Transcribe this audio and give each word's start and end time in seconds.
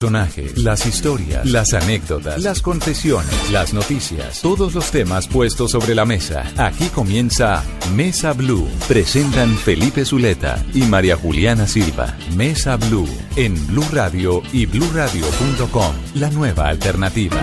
personajes, 0.00 0.56
las 0.56 0.86
historias, 0.86 1.44
las 1.44 1.74
anécdotas, 1.74 2.42
las 2.42 2.62
confesiones, 2.62 3.50
las 3.50 3.74
noticias, 3.74 4.40
todos 4.40 4.74
los 4.74 4.90
temas 4.90 5.28
puestos 5.28 5.72
sobre 5.72 5.94
la 5.94 6.06
mesa. 6.06 6.50
Aquí 6.56 6.86
comienza 6.86 7.62
Mesa 7.94 8.32
Blue. 8.32 8.66
Presentan 8.88 9.54
Felipe 9.58 10.06
Zuleta 10.06 10.64
y 10.72 10.84
María 10.84 11.16
Juliana 11.16 11.66
Silva. 11.66 12.16
Mesa 12.34 12.76
Blue 12.76 13.08
en 13.36 13.54
Blue 13.66 13.84
Radio 13.92 14.42
y 14.54 14.64
bluradio.com. 14.64 15.92
La 16.14 16.30
nueva 16.30 16.68
alternativa. 16.68 17.36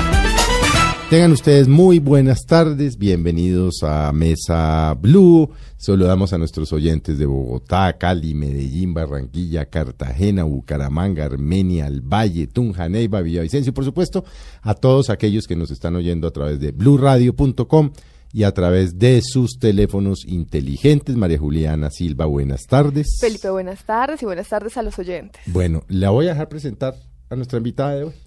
Tengan 1.09 1.31
ustedes 1.31 1.69
muy 1.69 1.99
buenas 1.99 2.45
tardes, 2.45 2.97
bienvenidos 2.97 3.81
a 3.81 4.11
Mesa 4.11 4.93
Blue. 4.93 5.49
Saludamos 5.77 6.33
a 6.33 6.37
nuestros 6.37 6.73
oyentes 6.73 7.17
de 7.17 7.25
Bogotá, 7.25 7.97
Cali, 7.97 8.33
Medellín, 8.33 8.93
Barranquilla, 8.93 9.67
Cartagena, 9.67 10.43
Bucaramanga, 10.43 11.23
Armenia, 11.23 11.87
El 11.87 12.01
Valle, 12.01 12.47
Tunja, 12.47 12.89
Neiva, 12.89 13.21
Villavicencio 13.21 13.69
y 13.69 13.73
por 13.73 13.85
supuesto 13.85 14.25
a 14.61 14.73
todos 14.73 15.09
aquellos 15.09 15.47
que 15.47 15.55
nos 15.55 15.71
están 15.71 15.95
oyendo 15.95 16.27
a 16.27 16.31
través 16.31 16.59
de 16.59 16.73
bluradio.com 16.73 17.91
y 18.33 18.43
a 18.43 18.53
través 18.53 18.99
de 18.99 19.21
sus 19.23 19.59
teléfonos 19.59 20.25
inteligentes. 20.25 21.15
María 21.15 21.39
Juliana 21.39 21.89
Silva, 21.89 22.25
buenas 22.25 22.65
tardes. 22.65 23.17
Felipe, 23.21 23.49
buenas 23.49 23.85
tardes 23.85 24.21
y 24.23 24.25
buenas 24.25 24.49
tardes 24.49 24.75
a 24.75 24.81
los 24.81 24.99
oyentes. 24.99 25.41
Bueno, 25.45 25.83
la 25.87 26.09
voy 26.09 26.25
a 26.25 26.31
dejar 26.31 26.49
presentar 26.49 26.95
a 27.29 27.35
nuestra 27.37 27.59
invitada 27.59 27.95
de 27.95 28.03
hoy. 28.03 28.26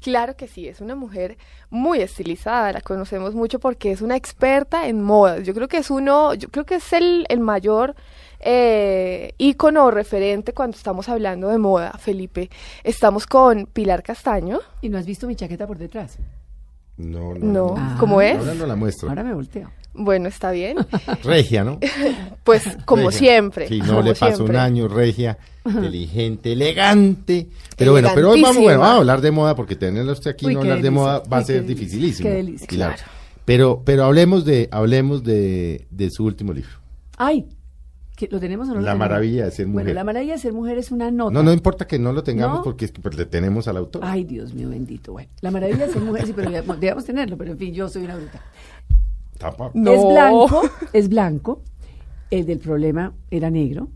Claro 0.00 0.34
que 0.34 0.48
sí, 0.48 0.66
es 0.66 0.80
una 0.80 0.94
mujer 0.94 1.36
muy 1.68 2.00
estilizada, 2.00 2.72
la 2.72 2.80
conocemos 2.80 3.34
mucho 3.34 3.60
porque 3.60 3.92
es 3.92 4.00
una 4.00 4.16
experta 4.16 4.88
en 4.88 5.02
modas. 5.02 5.46
Yo 5.46 5.52
creo 5.52 5.68
que 5.68 5.76
es 5.76 5.90
uno, 5.90 6.32
yo 6.34 6.48
creo 6.48 6.64
que 6.64 6.76
es 6.76 6.92
el, 6.94 7.26
el 7.28 7.40
mayor 7.40 7.94
eh, 8.40 9.34
ícono 9.36 9.84
o 9.84 9.90
referente 9.90 10.54
cuando 10.54 10.76
estamos 10.76 11.08
hablando 11.10 11.48
de 11.48 11.58
moda, 11.58 11.92
Felipe. 11.98 12.48
Estamos 12.82 13.26
con 13.26 13.66
Pilar 13.66 14.02
Castaño. 14.02 14.60
¿Y 14.80 14.88
no 14.88 14.96
has 14.96 15.04
visto 15.04 15.26
mi 15.26 15.36
chaqueta 15.36 15.66
por 15.66 15.76
detrás? 15.76 16.18
No, 17.00 17.34
No, 17.34 17.74
Ah. 17.76 17.96
¿cómo 17.98 18.20
es? 18.22 18.38
Ahora 18.38 18.54
no 18.54 18.66
la 18.66 18.76
muestro. 18.76 19.08
Ahora 19.08 19.22
me 19.24 19.34
volteo. 19.34 19.70
Bueno, 19.92 20.28
está 20.28 20.50
bien. 20.52 20.78
Regia, 21.24 21.64
¿no? 21.64 21.78
Pues 22.44 22.62
como 22.84 23.06
Regia. 23.10 23.18
siempre. 23.18 23.68
Sí, 23.68 23.78
no 23.80 23.86
como 23.86 24.02
le 24.02 24.14
pasó 24.14 24.36
siempre. 24.36 24.56
un 24.56 24.62
año, 24.62 24.88
regia, 24.88 25.38
inteligente, 25.66 26.52
elegante. 26.52 27.48
Pero 27.76 27.92
bueno, 27.92 28.10
pero 28.14 28.30
hoy 28.30 28.40
vamos, 28.42 28.62
bueno, 28.62 28.80
vamos 28.80 28.94
a 28.94 28.98
hablar 28.98 29.20
de 29.20 29.30
moda 29.30 29.54
porque 29.56 29.76
tenerla 29.76 30.12
usted 30.12 30.30
aquí 30.30 30.46
y 30.46 30.48
Uy, 30.48 30.54
no 30.54 30.60
hablar 30.60 30.80
de 30.82 30.90
moda 30.90 31.22
va 31.32 31.38
a 31.38 31.42
ser 31.44 31.62
delicia. 31.62 31.74
dificilísimo. 31.74 32.28
Qué 32.28 32.34
delicia. 32.36 32.66
Claro. 32.66 33.02
Pero, 33.44 33.82
pero 33.84 34.04
hablemos 34.04 34.44
de, 34.44 34.68
hablemos 34.70 35.22
de, 35.24 35.86
de 35.90 36.10
su 36.10 36.24
último 36.24 36.52
libro. 36.52 36.70
¡Ay! 37.16 37.46
¿Que 38.20 38.28
¿Lo 38.30 38.38
tenemos 38.38 38.68
o 38.68 38.72
no 38.72 38.80
lo 38.80 38.80
La 38.82 38.92
tenemos? 38.92 39.08
maravilla 39.08 39.44
de 39.46 39.50
ser 39.50 39.66
mujer. 39.66 39.84
Bueno, 39.84 39.94
la 39.94 40.04
maravilla 40.04 40.34
de 40.34 40.38
ser 40.38 40.52
mujer 40.52 40.76
es 40.76 40.90
una 40.90 41.10
nota. 41.10 41.32
No, 41.32 41.42
no 41.42 41.54
importa 41.54 41.86
que 41.86 41.98
no 41.98 42.12
lo 42.12 42.22
tengamos 42.22 42.58
¿No? 42.58 42.64
porque 42.64 42.84
es 42.84 42.92
que 42.92 43.00
pues, 43.00 43.16
le 43.16 43.24
tenemos 43.24 43.66
al 43.66 43.78
autor. 43.78 44.02
Ay, 44.04 44.24
Dios 44.24 44.52
mío, 44.52 44.68
bendito. 44.68 45.12
Bueno, 45.12 45.30
la 45.40 45.50
maravilla 45.50 45.86
de 45.86 45.92
ser 45.94 46.02
mujer, 46.02 46.26
sí, 46.26 46.34
pero 46.36 46.50
debíamos 46.50 47.06
tenerlo, 47.06 47.38
pero 47.38 47.52
en 47.52 47.56
fin, 47.56 47.72
yo 47.72 47.88
soy 47.88 48.04
una 48.04 48.16
bruta. 48.16 48.42
Tapa. 49.38 49.70
No. 49.72 49.90
Es 49.94 50.04
blanco, 50.04 50.62
es 50.92 51.08
blanco. 51.08 51.62
El 52.30 52.44
del 52.44 52.58
problema 52.58 53.14
era 53.30 53.48
negro. 53.48 53.88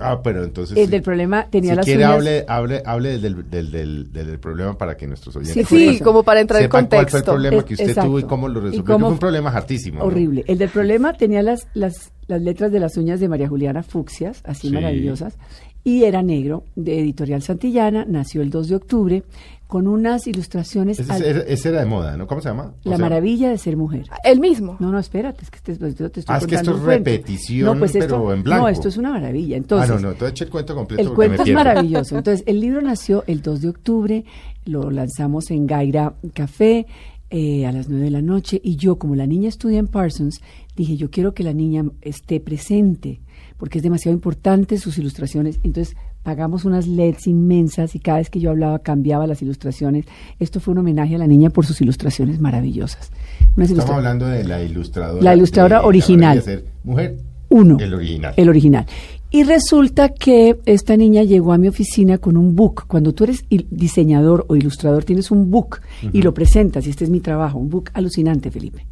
Ah, 0.00 0.20
pero 0.22 0.42
entonces. 0.42 0.76
El 0.76 0.86
sí. 0.86 0.90
del 0.90 1.02
problema 1.02 1.46
tenía 1.48 1.70
si 1.72 1.76
las 1.76 1.84
quiere, 1.84 2.04
uñas... 2.04 2.14
hable, 2.14 2.44
hable, 2.48 2.82
hable 2.84 3.18
del, 3.18 3.48
del, 3.50 3.70
del, 3.70 4.12
del, 4.12 4.26
del 4.26 4.38
problema 4.40 4.76
para 4.76 4.96
que 4.96 5.06
nuestros 5.06 5.36
oyentes 5.36 5.54
Sí, 5.68 5.76
Sí, 5.78 5.84
por 5.86 5.94
eso. 5.94 6.04
como 6.04 6.22
para 6.24 6.40
entrar 6.40 6.60
en 6.60 6.66
sepan 6.66 6.86
cuál 6.86 6.88
fue 6.90 6.98
el 6.98 7.04
contexto. 7.24 7.32
problema 7.32 7.56
Es- 7.58 7.64
que 7.64 7.74
usted 7.74 7.88
exacto. 7.90 8.08
tuvo 8.10 8.18
y 8.18 8.22
cómo 8.24 8.48
lo 8.48 8.60
resolvió. 8.60 8.84
cómo- 8.84 9.06
fue 9.06 9.12
un 9.12 9.18
problema 9.18 9.50
hartísimo. 9.50 9.98
¿no? 10.00 10.04
Horrible. 10.06 10.44
El 10.48 10.58
del 10.58 10.68
problema 10.68 11.12
tenía 11.12 11.42
las, 11.42 11.68
las, 11.74 12.10
las 12.26 12.42
letras 12.42 12.72
de 12.72 12.80
las 12.80 12.96
uñas 12.96 13.20
de 13.20 13.28
María 13.28 13.48
Juliana 13.48 13.82
Fucsias, 13.82 14.40
así 14.44 14.68
Sí. 14.68 14.74
maravillosas, 14.74 15.36
y 15.84 16.04
era 16.04 16.22
negro, 16.22 16.64
de 16.76 16.98
Editorial 17.00 17.42
Santillana, 17.42 18.04
nació 18.08 18.40
el 18.42 18.48
2 18.50 18.68
de 18.68 18.74
octubre, 18.76 19.22
con 19.66 19.86
unas 19.86 20.26
ilustraciones... 20.26 20.98
Ese, 21.00 21.12
al- 21.12 21.22
ese- 21.22 21.52
ese 21.52 21.68
era 21.70 21.80
de 21.80 21.86
moda, 21.86 22.16
¿no? 22.16 22.26
¿Cómo 22.26 22.40
se 22.40 22.48
llama? 22.48 22.74
O 22.84 22.90
la 22.90 22.96
sea, 22.96 23.04
maravilla 23.04 23.50
de 23.50 23.58
ser 23.58 23.76
mujer. 23.76 24.06
El 24.22 24.40
mismo. 24.40 24.76
No, 24.78 24.90
no, 24.92 24.98
espérate, 24.98 25.42
es 25.42 25.50
que 25.50 25.58
te, 25.60 25.74
te- 25.76 25.92
te 25.92 26.20
estoy 26.20 26.24
Ah, 26.28 26.38
es 26.38 26.46
que 26.46 26.54
esto 26.54 26.76
es 26.76 26.82
repetición, 26.82 27.78
pues 27.78 27.94
esto- 27.94 28.16
pero 28.16 28.32
en 28.32 28.42
blanco. 28.42 28.62
No, 28.62 28.68
esto 28.68 28.88
es 28.88 28.96
una 28.96 29.10
maravilla. 29.10 29.56
Entonces, 29.56 29.90
ah, 29.90 29.94
no, 29.94 30.00
no, 30.00 30.10
entonces 30.12 30.32
eche 30.32 30.44
el 30.44 30.50
cuento 30.50 30.74
completo. 30.74 31.02
el 31.02 31.14
cuento 31.14 31.30
me 31.32 31.36
es 31.36 31.42
pierdo. 31.42 31.64
maravilloso. 31.64 32.16
Entonces, 32.16 32.44
el 32.46 32.60
libro 32.60 32.80
nació 32.82 33.24
el 33.26 33.42
2 33.42 33.60
de 33.62 33.68
octubre, 33.68 34.24
lo 34.64 34.90
lanzamos 34.90 35.50
en 35.50 35.66
Gaira 35.66 36.14
Café 36.34 36.86
eh, 37.30 37.66
a 37.66 37.72
las 37.72 37.88
9 37.88 38.04
de 38.04 38.10
la 38.10 38.22
noche 38.22 38.60
y 38.62 38.76
yo, 38.76 38.96
como 38.96 39.16
la 39.16 39.26
niña 39.26 39.48
estudia 39.48 39.78
en 39.78 39.88
Parsons, 39.88 40.40
dije, 40.76 40.96
yo 40.96 41.10
quiero 41.10 41.34
que 41.34 41.42
la 41.42 41.52
niña 41.52 41.84
esté 42.00 42.38
presente 42.38 43.20
porque 43.56 43.78
es 43.78 43.82
demasiado 43.84 44.14
importante 44.14 44.78
sus 44.78 44.98
ilustraciones. 44.98 45.58
Entonces, 45.62 45.96
pagamos 46.22 46.64
unas 46.64 46.86
LEDs 46.86 47.26
inmensas 47.26 47.94
y 47.94 47.98
cada 48.00 48.18
vez 48.18 48.30
que 48.30 48.40
yo 48.40 48.50
hablaba 48.50 48.78
cambiaba 48.78 49.26
las 49.26 49.42
ilustraciones. 49.42 50.06
Esto 50.40 50.60
fue 50.60 50.72
un 50.72 50.78
homenaje 50.78 51.14
a 51.14 51.18
la 51.18 51.26
niña 51.26 51.50
por 51.50 51.66
sus 51.66 51.80
ilustraciones 51.80 52.40
maravillosas. 52.40 53.10
Unas 53.56 53.70
Estamos 53.70 53.70
ilustra- 53.70 53.96
hablando 53.96 54.26
de 54.26 54.44
la 54.44 54.62
ilustradora. 54.62 55.22
La 55.22 55.34
ilustradora 55.36 55.80
de 55.80 55.86
original. 55.86 56.36
De 56.38 56.42
Ser 56.42 56.64
Mujer. 56.82 57.16
Uno. 57.50 57.76
El 57.78 57.94
original. 57.94 58.34
El 58.36 58.48
original. 58.48 58.86
Y 59.30 59.42
resulta 59.42 60.08
que 60.10 60.56
esta 60.64 60.96
niña 60.96 61.22
llegó 61.24 61.52
a 61.52 61.58
mi 61.58 61.68
oficina 61.68 62.18
con 62.18 62.36
un 62.36 62.54
book. 62.56 62.84
Cuando 62.86 63.12
tú 63.12 63.24
eres 63.24 63.44
diseñador 63.70 64.44
o 64.48 64.56
ilustrador, 64.56 65.04
tienes 65.04 65.30
un 65.30 65.50
book 65.50 65.80
y 66.12 66.22
lo 66.22 66.32
presentas, 66.32 66.86
y 66.86 66.90
este 66.90 67.04
es 67.04 67.10
mi 67.10 67.20
trabajo, 67.20 67.58
un 67.58 67.68
book 67.68 67.90
alucinante, 67.94 68.50
Felipe. 68.50 68.86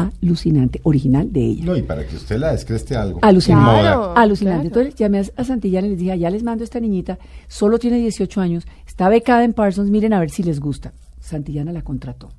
Alucinante, 0.00 0.80
original 0.84 1.32
de 1.32 1.40
ella. 1.44 1.64
No, 1.66 1.76
y 1.76 1.82
para 1.82 2.06
que 2.06 2.16
usted 2.16 2.38
la 2.38 2.52
descreste 2.52 2.96
algo. 2.96 3.18
Alucinante. 3.22 3.64
Moda. 3.64 3.80
Claro. 3.80 4.16
Alucinante. 4.16 4.66
Entonces 4.68 4.94
llamé 4.94 5.18
a, 5.18 5.24
a 5.36 5.44
Santillana 5.44 5.86
y 5.86 5.90
les 5.90 5.98
dije, 5.98 6.12
"Ah, 6.12 6.16
ya 6.16 6.30
les 6.30 6.42
mando 6.42 6.62
a 6.62 6.64
esta 6.64 6.80
niñita, 6.80 7.18
solo 7.48 7.78
tiene 7.78 7.98
18 7.98 8.40
años, 8.40 8.66
está 8.86 9.08
becada 9.08 9.44
en 9.44 9.52
Parsons, 9.52 9.90
miren 9.90 10.12
a 10.14 10.20
ver 10.20 10.30
si 10.30 10.42
les 10.42 10.60
gusta. 10.60 10.92
Santillana 11.20 11.72
la 11.72 11.82
contrató. 11.82 12.30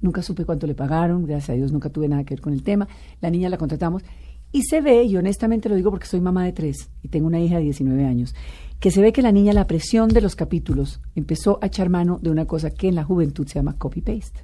Nunca 0.00 0.22
supe 0.22 0.44
cuánto 0.44 0.66
le 0.66 0.74
pagaron, 0.74 1.26
gracias 1.26 1.50
a 1.50 1.52
Dios 1.54 1.72
nunca 1.72 1.90
tuve 1.90 2.08
nada 2.08 2.24
que 2.24 2.34
ver 2.34 2.40
con 2.40 2.52
el 2.52 2.62
tema. 2.62 2.88
La 3.20 3.30
niña 3.30 3.48
la 3.50 3.58
contratamos 3.58 4.02
y 4.52 4.62
se 4.62 4.80
ve, 4.80 5.04
y 5.04 5.16
honestamente 5.16 5.68
lo 5.68 5.74
digo 5.74 5.90
porque 5.90 6.06
soy 6.06 6.20
mamá 6.20 6.44
de 6.44 6.52
tres 6.52 6.88
y 7.02 7.08
tengo 7.08 7.26
una 7.26 7.38
hija 7.40 7.56
de 7.58 7.64
19 7.64 8.04
años, 8.04 8.34
que 8.80 8.90
se 8.90 9.00
ve 9.02 9.12
que 9.12 9.22
la 9.22 9.30
niña, 9.32 9.52
la 9.52 9.66
presión 9.66 10.08
de 10.08 10.20
los 10.22 10.36
capítulos, 10.36 11.00
empezó 11.14 11.58
a 11.60 11.66
echar 11.66 11.90
mano 11.90 12.18
de 12.22 12.30
una 12.30 12.46
cosa 12.46 12.70
que 12.70 12.88
en 12.88 12.94
la 12.94 13.04
juventud 13.04 13.46
se 13.46 13.54
llama 13.56 13.76
copy-paste. 13.76 14.40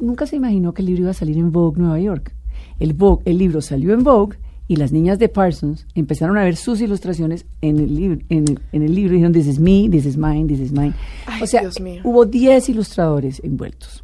Nunca 0.00 0.26
se 0.26 0.36
imaginó 0.36 0.74
que 0.74 0.82
el 0.82 0.86
libro 0.86 1.02
iba 1.02 1.10
a 1.10 1.14
salir 1.14 1.38
en 1.38 1.52
Vogue 1.52 1.80
Nueva 1.80 1.98
York. 2.00 2.32
El, 2.78 2.92
Vogue, 2.94 3.22
el 3.24 3.38
libro 3.38 3.60
salió 3.60 3.92
en 3.94 4.02
Vogue 4.04 4.36
y 4.68 4.76
las 4.76 4.92
niñas 4.92 5.18
de 5.18 5.28
Parsons 5.28 5.86
empezaron 5.94 6.36
a 6.38 6.44
ver 6.44 6.56
sus 6.56 6.80
ilustraciones 6.80 7.46
en 7.62 7.78
el, 7.78 7.94
libro, 7.94 8.20
en, 8.28 8.48
el- 8.48 8.60
en 8.72 8.82
el 8.82 8.94
libro 8.94 9.12
y 9.12 9.16
dijeron, 9.18 9.32
this 9.32 9.46
is 9.46 9.58
me, 9.60 9.88
this 9.90 10.04
is 10.06 10.16
mine, 10.16 10.46
this 10.48 10.60
is 10.60 10.72
mine. 10.72 10.92
Ay, 11.26 11.42
o 11.42 11.46
sea, 11.46 11.62
hubo 12.04 12.24
10 12.26 12.68
ilustradores 12.70 13.40
envueltos. 13.44 14.02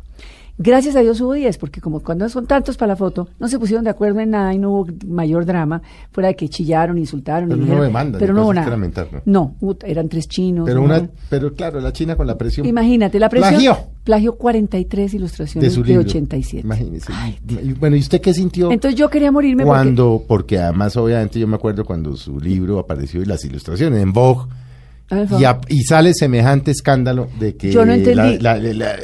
Gracias 0.63 0.95
a 0.97 1.01
Dios 1.01 1.21
hubo 1.21 1.33
10, 1.33 1.59
porque 1.59 1.81
como 1.81 2.01
cuando 2.01 2.29
son 2.29 2.47
tantos 2.47 2.77
para 2.77 2.93
la 2.93 2.97
foto, 2.97 3.29
no 3.41 3.49
se 3.49 3.59
pusieron 3.59 3.85
de 3.85 3.91
acuerdo 3.91 4.21
en 4.21 4.31
nada 4.31 4.55
y 4.55 4.59
no 4.59 4.71
hubo 4.71 4.87
mayor 5.07 5.45
drama, 5.45 5.83
fuera 6.13 6.29
de 6.29 6.37
que 6.37 6.49
chillaron, 6.49 6.99
insultaron. 6.99 7.49
y 7.49 7.53
Pero 7.53 7.57
no 7.61 7.65
dijeron- 7.65 7.87
demandan, 7.87 8.19
Pero 8.21 8.35
no 8.35 8.43
hubo 8.45 8.55
nada. 8.55 8.71
lamentar, 8.71 9.09
¿no? 9.25 9.57
No, 9.61 9.77
eran 9.85 10.09
tres 10.09 10.29
chinos. 10.29 10.65
Pero, 10.67 10.79
¿no? 10.81 10.85
una, 10.87 11.09
pero 11.29 11.53
claro, 11.55 11.81
la 11.81 11.93
China 11.93 12.15
con 12.17 12.27
la 12.27 12.39
presión. 12.39 12.67
Imagínate, 12.67 13.19
la 13.19 13.29
presión. 13.29 13.51
Plagio. 13.55 13.77
Plagio 14.05 14.35
43 14.37 15.11
de 15.13 15.17
ilustraciones 15.19 15.73
su 15.73 15.83
de, 15.83 15.89
libro. 15.89 16.03
87. 16.03 16.67
Imagínese. 16.67 17.13
Y 17.49 17.73
bueno, 17.75 17.97
¿y 17.97 18.01
usted 18.01 18.21
qué 18.21 18.33
sintió? 18.35 18.71
Entonces 18.73 18.99
yo 18.99 19.09
quería 19.09 19.31
morirme 19.33 19.65
cuando, 19.65 20.25
porque 20.27 20.59
además 20.59 20.97
obviamente 20.97 21.39
yo 21.39 21.47
me 21.47 21.57
acuerdo 21.57 21.85
cuando 21.85 22.17
su 22.17 22.39
libro 22.41 22.79
apareció 22.79 23.23
y 23.23 23.25
las 23.27 23.45
ilustraciones 23.45 24.03
en 24.03 24.13
Vogue 24.13 24.47
Ah, 25.11 25.27
y, 25.39 25.45
a- 25.45 25.61
y 25.69 25.83
sale 25.83 26.15
semejante 26.15 26.71
escándalo 26.71 27.29
de 27.39 27.55
que 27.55 27.71
Yo 27.71 27.85
no 27.85 27.93
entendí. 27.93 28.39
la- 28.39 28.57
la- 28.57 28.73
la- 28.73 28.97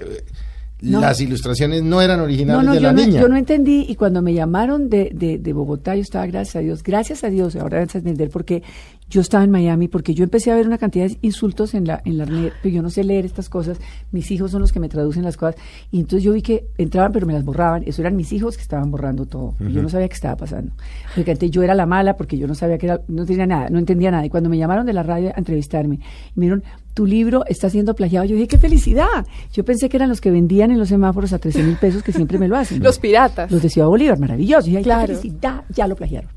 No. 0.80 1.00
las 1.00 1.20
ilustraciones 1.20 1.82
no 1.82 2.00
eran 2.00 2.18
No, 2.18 2.24
originales 2.24 2.64
no, 2.64 2.72
de 2.72 2.78
yo 2.80 2.86
la 2.86 2.92
no, 2.92 3.04
niña. 3.04 3.20
yo 3.20 3.28
no 3.28 3.36
entendí 3.36 3.86
y 3.88 3.96
cuando 3.96 4.22
me 4.22 4.32
llamaron 4.32 4.88
de, 4.88 5.10
de, 5.12 5.38
de 5.38 5.52
Bogotá 5.52 5.96
yo 5.96 6.02
estaba, 6.02 6.26
gracias 6.26 6.56
a 6.56 6.60
Dios, 6.60 6.82
gracias 6.84 7.24
a 7.24 7.30
Dios, 7.30 7.56
ahora 7.56 7.80
vas 7.84 7.94
a 7.94 7.98
entender 7.98 8.30
por 8.30 8.44
qué 8.44 8.62
yo 9.10 9.22
estaba 9.22 9.42
en 9.42 9.50
Miami, 9.50 9.88
porque 9.88 10.12
yo 10.14 10.22
empecé 10.22 10.52
a 10.52 10.54
ver 10.54 10.66
una 10.66 10.76
cantidad 10.76 11.06
de 11.08 11.16
insultos 11.22 11.72
en 11.72 11.86
la, 11.86 12.02
en 12.04 12.18
la 12.18 12.26
red, 12.26 12.52
pero 12.62 12.74
yo 12.74 12.82
no 12.82 12.90
sé 12.90 13.02
leer 13.04 13.24
estas 13.24 13.48
cosas, 13.48 13.78
mis 14.12 14.30
hijos 14.30 14.50
son 14.50 14.60
los 14.60 14.70
que 14.70 14.80
me 14.80 14.88
traducen 14.90 15.22
las 15.24 15.38
cosas, 15.38 15.56
y 15.90 15.98
entonces 16.00 16.22
yo 16.22 16.32
vi 16.34 16.42
que 16.42 16.66
entraban 16.76 17.10
pero 17.12 17.26
me 17.26 17.32
las 17.32 17.42
borraban, 17.42 17.82
eso 17.86 18.02
eran 18.02 18.16
mis 18.16 18.32
hijos 18.34 18.56
que 18.56 18.62
estaban 18.62 18.90
borrando 18.90 19.24
todo, 19.24 19.54
y 19.66 19.72
yo 19.72 19.80
no 19.82 19.88
sabía 19.88 20.08
qué 20.08 20.14
estaba 20.14 20.36
pasando. 20.36 20.72
Porque 21.14 21.30
antes 21.30 21.50
yo 21.50 21.62
era 21.62 21.74
la 21.74 21.86
mala 21.86 22.16
porque 22.16 22.36
yo 22.36 22.46
no 22.46 22.54
sabía 22.54 22.76
que 22.76 22.84
era, 22.86 23.00
no 23.08 23.24
tenía 23.24 23.46
nada, 23.46 23.70
no 23.70 23.78
entendía 23.78 24.10
nada, 24.10 24.26
y 24.26 24.28
cuando 24.30 24.50
me 24.50 24.58
llamaron 24.58 24.84
de 24.84 24.92
la 24.92 25.02
radio 25.02 25.30
a 25.34 25.38
entrevistarme, 25.38 26.00
me 26.34 26.44
dijeron, 26.44 26.62
tu 26.98 27.06
libro 27.06 27.44
está 27.46 27.70
siendo 27.70 27.94
plagiado, 27.94 28.26
yo 28.26 28.34
dije, 28.34 28.48
qué 28.48 28.58
felicidad, 28.58 29.24
yo 29.52 29.64
pensé 29.64 29.88
que 29.88 29.96
eran 29.98 30.08
los 30.08 30.20
que 30.20 30.32
vendían 30.32 30.72
en 30.72 30.80
los 30.80 30.88
semáforos 30.88 31.32
a 31.32 31.38
13 31.38 31.62
mil 31.62 31.76
pesos 31.76 32.02
que 32.02 32.10
siempre 32.10 32.38
me 32.40 32.48
lo 32.48 32.56
hacen. 32.56 32.82
Los 32.82 32.98
piratas. 32.98 33.52
Los 33.52 33.62
de 33.62 33.68
Ciudad 33.70 33.86
Bolívar, 33.86 34.18
maravilloso. 34.18 34.66
Y 34.66 34.70
dije, 34.70 34.78
"Ay, 34.78 34.82
Claro. 34.84 35.06
qué 35.06 35.14
felicidad, 35.20 35.62
ya 35.72 35.86
lo 35.86 35.94
plagiaron. 35.94 36.28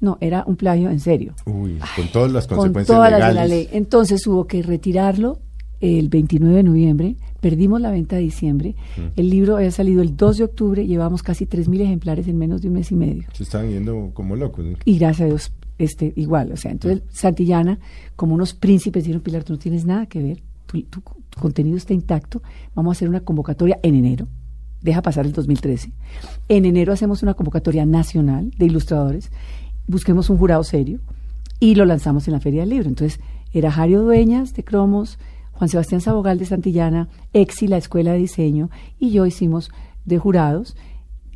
No, 0.00 0.16
era 0.22 0.42
un 0.46 0.56
plagio 0.56 0.88
en 0.88 1.00
serio, 1.00 1.34
Uy, 1.44 1.78
con 1.96 2.08
todas 2.08 2.32
las 2.32 2.46
con 2.46 2.56
consecuencias 2.56 2.96
todas 2.96 3.10
las 3.10 3.20
legales. 3.20 3.42
de 3.42 3.48
la 3.48 3.54
ley. 3.54 3.68
Entonces 3.72 4.26
hubo 4.26 4.46
que 4.46 4.62
retirarlo 4.62 5.38
el 5.82 6.08
29 6.08 6.56
de 6.56 6.62
noviembre, 6.62 7.16
perdimos 7.42 7.78
la 7.82 7.90
venta 7.90 8.16
de 8.16 8.22
diciembre, 8.22 8.76
el 9.16 9.28
libro 9.28 9.56
había 9.58 9.70
salido 9.70 10.00
el 10.00 10.16
2 10.16 10.38
de 10.38 10.44
octubre, 10.44 10.86
llevamos 10.86 11.22
casi 11.22 11.44
3.000 11.44 11.82
ejemplares 11.82 12.26
en 12.26 12.38
menos 12.38 12.62
de 12.62 12.68
un 12.68 12.74
mes 12.74 12.90
y 12.90 12.94
medio. 12.94 13.24
Se 13.34 13.42
están 13.42 13.68
yendo 13.68 14.12
como 14.14 14.34
locos. 14.36 14.64
¿no? 14.64 14.78
Y 14.86 14.98
gracias 14.98 15.20
a 15.20 15.26
Dios, 15.26 15.52
este, 15.80 16.12
igual, 16.16 16.52
o 16.52 16.56
sea, 16.56 16.70
entonces 16.70 17.02
Santillana, 17.10 17.78
como 18.16 18.34
unos 18.34 18.54
príncipes, 18.54 19.04
dijeron, 19.04 19.22
Pilar, 19.22 19.44
tú 19.44 19.52
no 19.54 19.58
tienes 19.58 19.84
nada 19.84 20.06
que 20.06 20.22
ver, 20.22 20.42
tu, 20.66 20.80
tu- 20.82 21.00
tu 21.00 21.40
contenido 21.40 21.76
está 21.76 21.94
intacto, 21.94 22.42
vamos 22.74 22.90
a 22.90 22.94
hacer 22.98 23.08
una 23.08 23.20
convocatoria 23.20 23.78
en 23.82 23.94
enero. 23.94 24.26
Deja 24.82 25.02
pasar 25.02 25.26
el 25.26 25.32
2013. 25.32 25.92
En 26.48 26.64
enero 26.64 26.92
hacemos 26.92 27.22
una 27.22 27.34
convocatoria 27.34 27.84
nacional 27.86 28.50
de 28.58 28.66
ilustradores, 28.66 29.30
busquemos 29.86 30.30
un 30.30 30.38
jurado 30.38 30.64
serio 30.64 31.00
y 31.60 31.74
lo 31.74 31.84
lanzamos 31.84 32.26
en 32.28 32.32
la 32.34 32.40
Feria 32.40 32.60
del 32.62 32.70
Libro. 32.70 32.88
Entonces, 32.88 33.20
era 33.52 33.70
Jario 33.70 34.02
Dueñas 34.02 34.54
de 34.54 34.64
Cromos, 34.64 35.18
Juan 35.52 35.68
Sebastián 35.68 36.00
Sabogal 36.00 36.38
de 36.38 36.46
Santillana, 36.46 37.08
Exi, 37.32 37.68
la 37.68 37.76
Escuela 37.76 38.12
de 38.12 38.18
Diseño, 38.18 38.70
y 38.98 39.10
yo 39.10 39.26
hicimos 39.26 39.70
de 40.06 40.18
jurados 40.18 40.76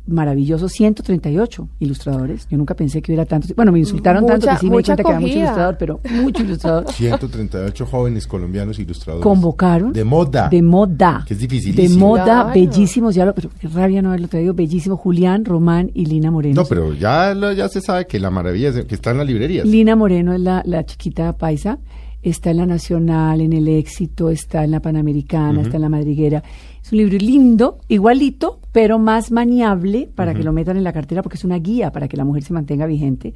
maravillosos 0.07 0.71
138 0.73 1.67
ilustradores. 1.79 2.47
Yo 2.49 2.57
nunca 2.57 2.73
pensé 2.75 3.01
que 3.01 3.11
hubiera 3.11 3.25
tantos. 3.25 3.55
Bueno, 3.55 3.71
me 3.71 3.79
insultaron 3.79 4.25
tanto 4.25 4.47
que 4.47 4.57
sí 4.57 4.65
me 4.69 4.77
di 4.77 4.83
cuenta 4.83 5.03
que 5.03 5.09
era 5.09 5.19
mucho 5.19 5.37
ilustrador, 5.37 5.77
pero 5.77 5.99
mucho 6.21 6.43
ilustrador. 6.43 6.91
138 6.91 7.85
jóvenes 7.85 8.27
colombianos 8.27 8.79
ilustradores. 8.79 9.23
Convocaron. 9.23 9.93
De 9.93 10.03
moda. 10.03 10.49
De 10.49 10.61
moda. 10.61 11.23
Que 11.27 11.33
es 11.33 11.39
De 11.39 11.47
dificilísimo. 11.47 12.07
moda, 12.07 12.23
Claro. 12.25 12.49
bellísimos. 12.53 13.15
Ya 13.15 13.25
lo, 13.25 13.33
pero 13.35 13.49
qué 13.59 13.67
rabia 13.67 14.01
no 14.01 14.09
haberlo 14.09 14.27
traído. 14.27 14.53
Bellísimo. 14.53 14.97
Julián, 14.97 15.45
Román 15.45 15.91
y 15.93 16.05
Lina 16.05 16.31
Moreno. 16.31 16.61
No, 16.61 16.67
pero 16.67 16.93
ya, 16.93 17.33
lo- 17.33 17.51
ya 17.53 17.67
se 17.69 17.81
sabe 17.81 18.07
que 18.07 18.19
la 18.19 18.29
maravilla 18.29 18.69
es 18.69 18.85
que 18.85 18.95
está 18.95 19.11
en 19.11 19.17
las 19.19 19.27
librerías. 19.27 19.65
Lina 19.65 19.95
Moreno 19.95 20.33
es 20.33 20.39
la, 20.41 20.61
la 20.65 20.85
chiquita 20.85 21.33
paisa. 21.37 21.79
Está 22.25 22.49
en 22.49 22.57
la 22.57 22.65
Nacional, 22.65 23.39
en 23.39 23.53
el 23.53 23.67
Éxito, 23.67 24.31
está 24.31 24.63
en 24.63 24.71
la 24.71 24.79
Panamericana, 24.79 25.61
está 25.61 25.75
en 25.75 25.83
la 25.83 25.89
Madriguera. 25.89 26.41
Es 26.83 26.91
un 26.91 26.97
libro 26.97 27.19
lindo, 27.19 27.77
igualito, 27.87 28.61
pero 28.71 28.97
más 28.97 29.31
maniable 29.31 30.09
para 30.15 30.33
que 30.33 30.41
lo 30.41 30.51
metan 30.51 30.75
en 30.75 30.83
la 30.83 30.91
cartera 30.91 31.21
porque 31.21 31.37
es 31.37 31.43
una 31.43 31.59
guía 31.59 31.91
para 31.91 32.07
que 32.07 32.17
la 32.17 32.25
mujer 32.25 32.41
se 32.41 32.51
mantenga 32.51 32.87
vigente. 32.87 33.35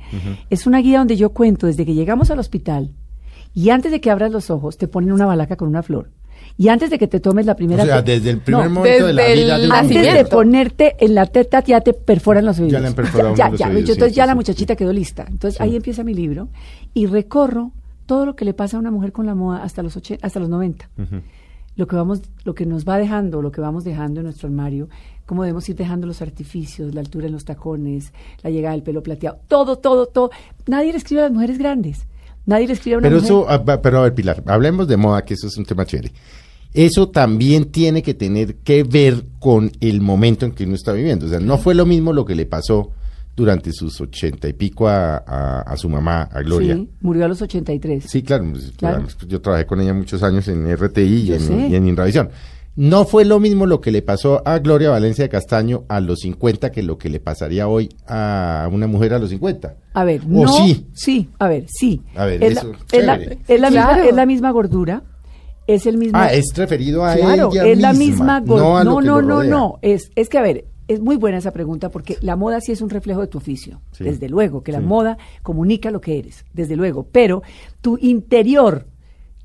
Es 0.50 0.66
una 0.66 0.80
guía 0.80 0.98
donde 0.98 1.18
yo 1.18 1.30
cuento 1.30 1.68
desde 1.68 1.86
que 1.86 1.94
llegamos 1.94 2.32
al 2.32 2.40
hospital 2.40 2.90
y 3.54 3.70
antes 3.70 3.92
de 3.92 4.02
que 4.02 4.10
abras 4.10 4.32
los 4.32 4.50
ojos 4.50 4.76
te 4.80 4.88
ponen 4.88 5.12
una 5.12 5.28
balaca 5.28 5.56
con 5.56 5.68
una 5.68 5.84
flor. 5.84 6.10
Y 6.58 6.70
antes 6.70 6.90
de 6.90 6.98
que 6.98 7.08
te 7.08 7.20
tomes 7.20 7.46
la 7.46 7.56
primera... 7.56 7.84
o 7.84 7.86
sea, 7.86 8.02
desde 8.02 8.32
el 8.32 8.40
primer 8.40 8.66
No, 8.66 8.72
momento 8.72 9.06
de 9.06 9.14
la 9.14 9.28
vida 9.28 9.56
el 9.56 9.72
antes 9.72 10.14
de 10.14 10.26
ponerte 10.26 10.96
en 11.00 11.14
la 11.14 11.28
teta 11.28 11.64
ya 11.64 11.80
te 11.82 11.94
perforan 11.94 12.44
los 12.44 12.60
oídos. 12.60 12.82
le 12.82 12.88
han 12.88 12.96
perforado 12.96 13.36
ya, 13.38 13.50
los 13.50 13.60
ya, 13.60 13.68
oídos, 13.68 13.90
entonces 13.92 14.14
sí, 14.14 14.18
ya 14.18 14.24
sí, 14.24 14.28
la 14.28 14.36
muchachita 14.36 14.74
sí. 14.74 14.78
quedó 14.78 14.92
lista. 14.92 15.26
Entonces 15.30 15.62
ahí 15.62 15.76
empieza 15.76 16.04
mi 16.04 16.16
libro 16.16 16.50
y 16.96 17.06
recorro 17.06 17.72
todo 18.10 18.26
lo 18.26 18.36
que 18.36 18.44
le 18.44 18.56
pasa 18.56 18.76
a 18.76 18.80
una 18.80 18.90
mujer 18.90 19.12
con 19.12 19.28
la 19.28 19.36
moda 19.36 19.62
hasta 19.64 19.84
los 19.84 19.96
oche- 19.96 20.18
hasta 20.24 20.40
los 20.40 20.50
90. 20.50 20.90
Lo 21.76 21.88
que 21.88 21.96
vamos 21.96 22.22
lo 22.44 22.56
que 22.56 22.66
nos 22.66 22.84
va 22.84 22.98
dejando, 22.98 23.42
lo 23.44 23.52
que 23.52 23.62
vamos 23.62 23.84
dejando 23.84 24.20
en 24.20 24.24
nuestro 24.26 24.48
armario, 24.50 24.90
cómo 25.28 25.44
debemos 25.44 25.70
ir 25.70 25.76
dejando 25.76 26.08
los 26.08 26.22
artificios, 26.24 26.96
la 26.96 27.02
altura 27.02 27.28
en 27.28 27.34
los 27.34 27.46
tacones, 27.46 28.12
la 28.42 28.50
llegada 28.50 28.74
del 28.74 28.82
pelo 28.84 29.04
plateado, 29.04 29.38
todo, 29.48 29.78
todo, 29.78 30.08
todo. 30.08 30.32
Nadie 30.68 30.92
le 30.92 30.98
escribe 30.98 31.22
a 31.22 31.26
las 31.26 31.34
mujeres 31.34 31.60
grandes. 31.60 32.08
Nadie 32.48 32.66
le 32.68 32.74
escribe 32.74 32.96
a 32.96 32.98
una 32.98 33.08
Pero 33.10 33.22
mujer. 33.22 33.32
eso, 33.32 33.46
ah, 33.48 33.64
pero 33.82 34.00
a 34.00 34.02
ver, 34.02 34.16
Pilar, 34.16 34.42
hablemos 34.48 34.88
de 34.88 34.98
moda, 34.98 35.24
que 35.24 35.36
eso 35.36 35.46
es 35.48 35.56
un 35.58 35.66
tema 35.66 35.86
chévere. 35.86 36.12
Eso 36.74 37.10
también 37.10 37.66
tiene 37.72 38.02
que 38.02 38.16
tener 38.16 38.56
que 38.58 38.84
ver 38.84 39.26
con 39.40 39.72
el 39.80 40.02
momento 40.02 40.46
en 40.48 40.52
que 40.54 40.64
uno 40.66 40.74
está 40.76 40.92
viviendo. 40.94 41.28
O 41.28 41.30
sea, 41.30 41.40
no 41.40 41.58
fue 41.60 41.76
lo 41.76 41.86
mismo 41.86 42.12
lo 42.12 42.26
que 42.26 42.34
le 42.36 42.46
pasó 42.48 42.92
durante 43.40 43.72
sus 43.72 44.00
ochenta 44.02 44.48
y 44.48 44.54
pico 44.54 44.88
a, 44.88 45.18
a- 45.26 45.62
a 45.62 45.78
su 45.78 45.90
mamá, 45.90 46.24
a 46.32 46.42
Gloria. 46.42 46.76
Sí, 46.76 46.90
murió 47.02 47.26
a 47.26 47.28
los 47.28 47.42
83. 47.42 48.04
Sí, 48.08 48.22
claro, 48.22 48.46
pues, 48.52 48.72
Claro. 48.78 48.98
además, 48.98 49.18
yo 49.28 49.42
trabajé 49.42 49.66
con 49.66 49.80
ella 49.82 49.94
muchos 49.94 50.22
años 50.24 50.48
en 50.50 50.68
RTI 50.76 51.02
y 51.30 51.34
en, 51.34 51.72
y 51.72 51.76
en 51.76 51.88
Inravisión. 51.88 52.30
No 52.76 53.04
fue 53.06 53.26
lo 53.26 53.40
mismo 53.40 53.66
lo 53.66 53.82
que 53.82 53.92
le 53.92 54.02
pasó 54.02 54.42
a 54.46 54.60
Gloria 54.60 54.90
Valencia 54.92 55.24
de 55.26 55.30
Castaño 55.30 55.84
a 55.90 56.00
los 56.00 56.20
50 56.20 56.72
que 56.72 56.82
lo 56.84 56.98
que 56.98 57.10
le 57.10 57.20
pasaría 57.20 57.68
hoy 57.68 57.90
a 58.08 58.70
una 58.72 58.88
mujer 58.88 59.14
a 59.14 59.20
los 59.20 59.32
50. 59.32 59.76
A 59.94 60.04
ver, 60.06 60.22
¿O 60.22 60.46
no. 60.46 60.54
sí? 60.94 61.30
a 61.40 61.48
ver, 61.50 61.66
sí. 61.68 62.02
A 62.16 62.26
ver, 62.26 62.42
es, 62.44 62.58
eso, 62.58 62.72
la, 62.72 62.78
es, 62.98 63.06
la, 63.06 63.18
chévere. 63.20 63.40
es 63.48 63.60
la 63.60 63.70
misma, 63.70 63.86
Claro. 63.88 64.04
es 64.04 64.16
la 64.16 64.26
misma 64.26 64.52
gordura, 64.52 65.04
es 65.68 65.86
el 65.88 65.98
mismo. 65.98 66.18
Ah, 66.18 66.32
es 66.32 66.46
referido 66.56 67.04
a 67.06 67.16
claro, 67.16 67.50
ella 67.52 67.66
es 67.66 67.80
la 67.80 67.92
misma, 67.94 68.40
no 68.40 68.78
a 68.78 68.84
lo 68.84 68.92
No, 68.92 69.00
que 69.00 69.06
no, 69.08 69.16
lo 69.16 69.22
no, 69.28 69.36
rodea. 69.38 69.50
no. 69.52 69.80
Es, 69.82 70.10
es 70.16 70.30
que, 70.30 70.38
a 70.38 70.42
ver, 70.42 70.66
es 70.90 71.00
muy 71.00 71.16
buena 71.16 71.38
esa 71.38 71.52
pregunta 71.52 71.90
porque 71.90 72.18
la 72.22 72.36
moda 72.36 72.60
sí 72.60 72.72
es 72.74 72.82
un 72.82 72.90
reflejo 72.90 73.22
de 73.22 73.28
tu 73.28 73.38
oficio. 73.38 73.80
Sí. 73.94 74.04
Desde 74.04 74.28
luego, 74.28 74.62
que 74.64 74.72
la 74.74 74.80
Sí. 74.80 74.86
moda 74.86 75.18
comunica 75.44 75.92
lo 75.92 76.02
que 76.02 76.20
eres, 76.20 76.44
desde 76.54 76.76
luego. 76.76 77.08
Pero 77.12 77.42
tu 77.80 77.98
interior, 78.02 78.88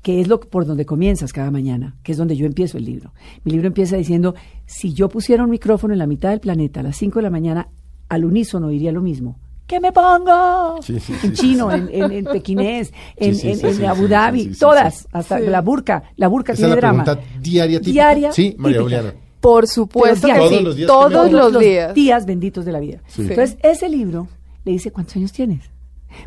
que 0.01 0.19
es 0.21 0.27
lo 0.27 0.39
por 0.39 0.65
donde 0.65 0.85
comienzas 0.85 1.31
cada 1.33 1.51
mañana, 1.51 1.95
que 2.03 2.11
es 2.11 2.17
donde 2.17 2.35
yo 2.35 2.45
empiezo 2.45 2.77
el 2.77 2.85
libro. 2.85 3.13
Mi 3.43 3.51
libro 3.53 3.67
empieza 3.67 3.95
diciendo, 3.95 4.35
si 4.65 4.93
yo 4.93 5.07
pusiera 5.09 5.43
un 5.43 5.49
micrófono 5.49 5.93
en 5.93 5.99
la 5.99 6.07
mitad 6.07 6.29
del 6.31 6.39
planeta 6.41 6.81
a 6.81 6.83
las 6.83 6.97
5 6.97 7.19
de 7.19 7.23
la 7.23 7.29
mañana, 7.29 7.69
al 8.09 8.25
unísono 8.25 8.67
diría 8.67 8.91
lo 8.91 9.01
mismo. 9.01 9.39
¿Qué 9.65 9.79
me 9.79 9.91
pongo? 9.91 10.79
Sí, 10.83 10.99
sí, 10.99 11.13
en 11.13 11.19
sí, 11.19 11.31
chino, 11.33 11.71
en, 11.71 11.89
en, 11.91 12.11
en 12.11 12.25
pequinés, 12.25 12.93
en, 13.15 13.33
sí, 13.33 13.49
en- 13.49 13.57
sí, 13.57 13.65
en 13.67 13.73
sí, 13.73 13.85
Abu 13.85 14.07
Dhabi, 14.07 14.39
sí, 14.41 14.47
sí, 14.49 14.53
sí, 14.53 14.59
todas, 14.59 15.07
hasta 15.11 15.39
Sí. 15.39 15.45
la 15.47 15.61
burka. 15.61 16.03
La 16.17 16.27
burka 16.27 16.53
Esa 16.53 16.61
es 16.61 16.67
tiene 16.67 16.75
la 16.75 16.81
drama. 16.81 17.03
pregunta 17.03 17.29
diaria 17.41 17.79
típica. 17.79 17.91
Diaria 17.93 18.31
Sí, 18.31 18.55
María 18.59 18.77
típica. 18.79 18.97
Juliana. 19.01 19.19
Por 19.45 19.67
supuesto 19.67 20.27
que 20.27 20.49
sí, 20.49 20.63
los 20.63 20.75
días 20.75 20.87
que 20.87 20.93
todos 20.93 21.31
los 21.31 21.41
Todos 21.51 21.61
días. 21.61 21.93
días 21.93 22.25
benditos 22.25 22.65
de 22.65 22.71
la 22.71 22.79
vida. 22.79 23.01
Sí. 23.07 23.21
Entonces, 23.21 23.57
ese 23.61 23.89
libro 23.89 24.27
le 24.63 24.71
dice 24.71 24.91
cuántos 24.91 25.15
años 25.17 25.31
tienes. 25.31 25.69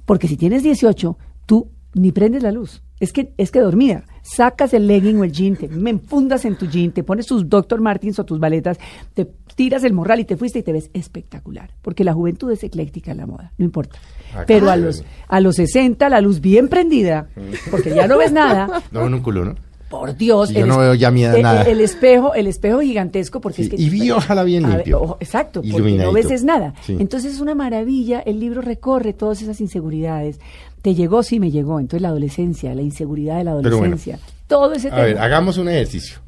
Porque 0.04 0.28
si 0.28 0.36
tienes 0.36 0.62
18, 0.62 1.18
tú 1.46 1.70
ni 1.94 2.12
prendes 2.12 2.42
la 2.42 2.52
luz. 2.52 2.82
Es 3.00 3.12
que, 3.12 3.32
es 3.36 3.50
que 3.50 3.60
dormida. 3.60 4.04
Sacas 4.22 4.74
el 4.74 4.86
legging 4.86 5.18
o 5.20 5.24
el 5.24 5.32
jean, 5.32 5.56
te 5.56 5.68
me 5.68 5.90
enfundas 5.90 6.44
en 6.44 6.56
tu 6.56 6.66
jean, 6.66 6.92
te 6.92 7.02
pones 7.02 7.26
tus 7.26 7.48
Dr. 7.48 7.80
Martins 7.80 8.18
o 8.18 8.24
tus 8.24 8.38
baletas, 8.38 8.78
te 9.14 9.24
tiras 9.54 9.84
el 9.84 9.94
morral 9.94 10.20
y 10.20 10.24
te 10.24 10.36
fuiste 10.36 10.58
y 10.58 10.62
te 10.62 10.72
ves 10.72 10.90
espectacular. 10.92 11.70
Porque 11.80 12.04
la 12.04 12.12
juventud 12.12 12.50
es 12.52 12.62
ecléctica 12.64 13.12
en 13.12 13.16
la 13.18 13.26
moda, 13.26 13.52
no 13.56 13.64
importa. 13.64 13.98
Ah, 14.34 14.44
Pero 14.46 14.70
a 14.70 14.76
los, 14.76 15.04
a 15.28 15.40
los 15.40 15.56
60, 15.56 16.08
la 16.08 16.20
luz 16.20 16.40
bien 16.40 16.68
prendida, 16.68 17.28
porque 17.70 17.94
ya 17.94 18.06
no 18.06 18.18
ves 18.18 18.32
nada. 18.32 18.82
No, 18.92 19.06
en 19.06 19.14
un 19.14 19.20
culo, 19.22 19.44
¿no? 19.44 19.54
Por 19.90 20.16
Dios. 20.16 20.50
Yo 20.50 20.60
el 20.60 20.68
no 20.68 20.78
veo 20.78 20.94
ya 20.94 21.10
mi 21.10 21.24
edad 21.24 21.36
el, 21.36 21.42
nada. 21.42 21.62
El 21.62 21.80
espejo, 21.80 22.34
el 22.34 22.46
espejo 22.46 22.80
gigantesco, 22.80 23.40
porque 23.40 23.62
Sí, 23.62 23.62
es 23.62 23.68
que. 23.70 23.76
y 23.82 23.88
vi, 23.88 24.10
ojalá 24.10 24.44
bien 24.44 24.64
A 24.64 24.68
ver, 24.68 24.76
limpio. 24.78 25.16
exacto, 25.20 25.62
porque 25.62 25.92
no 25.92 26.12
ves 26.12 26.30
es 26.30 26.44
nada. 26.44 26.74
Sí. 26.84 26.96
Entonces 27.00 27.32
es 27.34 27.40
una 27.40 27.54
maravilla, 27.54 28.20
el 28.20 28.38
libro 28.38 28.60
recorre 28.60 29.12
todas 29.14 29.40
esas 29.40 29.60
inseguridades. 29.62 30.38
¿Te 30.82 30.94
llegó? 30.94 31.22
Sí, 31.22 31.40
me 31.40 31.50
llegó. 31.50 31.80
Entonces 31.80 32.02
la 32.02 32.08
adolescencia, 32.08 32.74
la 32.74 32.82
inseguridad 32.82 33.38
de 33.38 33.44
la 33.44 33.54
bueno. 33.54 33.68
adolescencia, 33.68 34.18
todo 34.46 34.72
ese 34.74 34.88
A 34.88 34.90
tema. 34.90 35.02
ver, 35.02 35.18
hagamos 35.18 35.56
un 35.58 35.68
ejercicio 35.68 36.18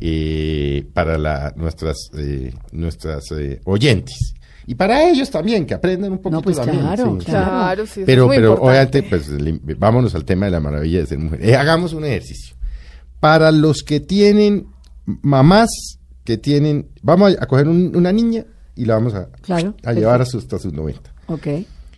eh, 0.00 0.84
para 0.92 1.18
la, 1.18 1.52
nuestras, 1.56 2.10
eh, 2.16 2.52
nuestras 2.72 3.30
eh, 3.32 3.60
oyentes. 3.64 4.34
Y 4.66 4.74
para 4.74 5.08
ellos 5.08 5.30
también, 5.30 5.64
que 5.64 5.72
aprendan 5.74 6.12
un 6.12 6.18
poquito 6.18 6.36
No, 6.36 6.42
pues 6.42 6.56
también. 6.58 6.80
claro, 6.80 7.04
sí, 7.14 7.20
sí. 7.20 7.24
claro. 7.30 7.46
Claro, 7.50 7.86
sí, 7.86 7.92
eso 8.00 8.02
Pero, 8.06 8.22
es 8.22 8.26
muy 8.26 8.36
pero 8.36 8.48
importante. 8.54 8.98
obviamente, 8.98 9.02
pues 9.64 9.78
vámonos 9.78 10.14
al 10.14 10.24
tema 10.26 10.44
de 10.46 10.52
la 10.52 10.60
maravilla 10.60 10.98
de 11.00 11.06
ser 11.06 11.18
mujer. 11.18 11.42
Eh, 11.48 11.56
hagamos 11.56 11.92
un 11.94 12.04
ejercicio. 12.04 12.54
Para 13.20 13.50
los 13.52 13.82
que 13.82 14.00
tienen 14.00 14.66
mamás 15.22 15.68
que 16.24 16.36
tienen, 16.36 16.88
vamos 17.02 17.36
a, 17.40 17.46
coger 17.46 17.68
un- 17.68 17.96
una 17.96 18.12
niña 18.12 18.44
y 18.76 18.84
la 18.84 18.94
vamos 18.94 19.14
a, 19.14 19.28
Claro, 19.42 19.74
a 19.84 19.92
llevar 19.92 20.20
hasta 20.22 20.58
sus 20.58 20.72
90. 20.72 21.12
Ok. 21.26 21.46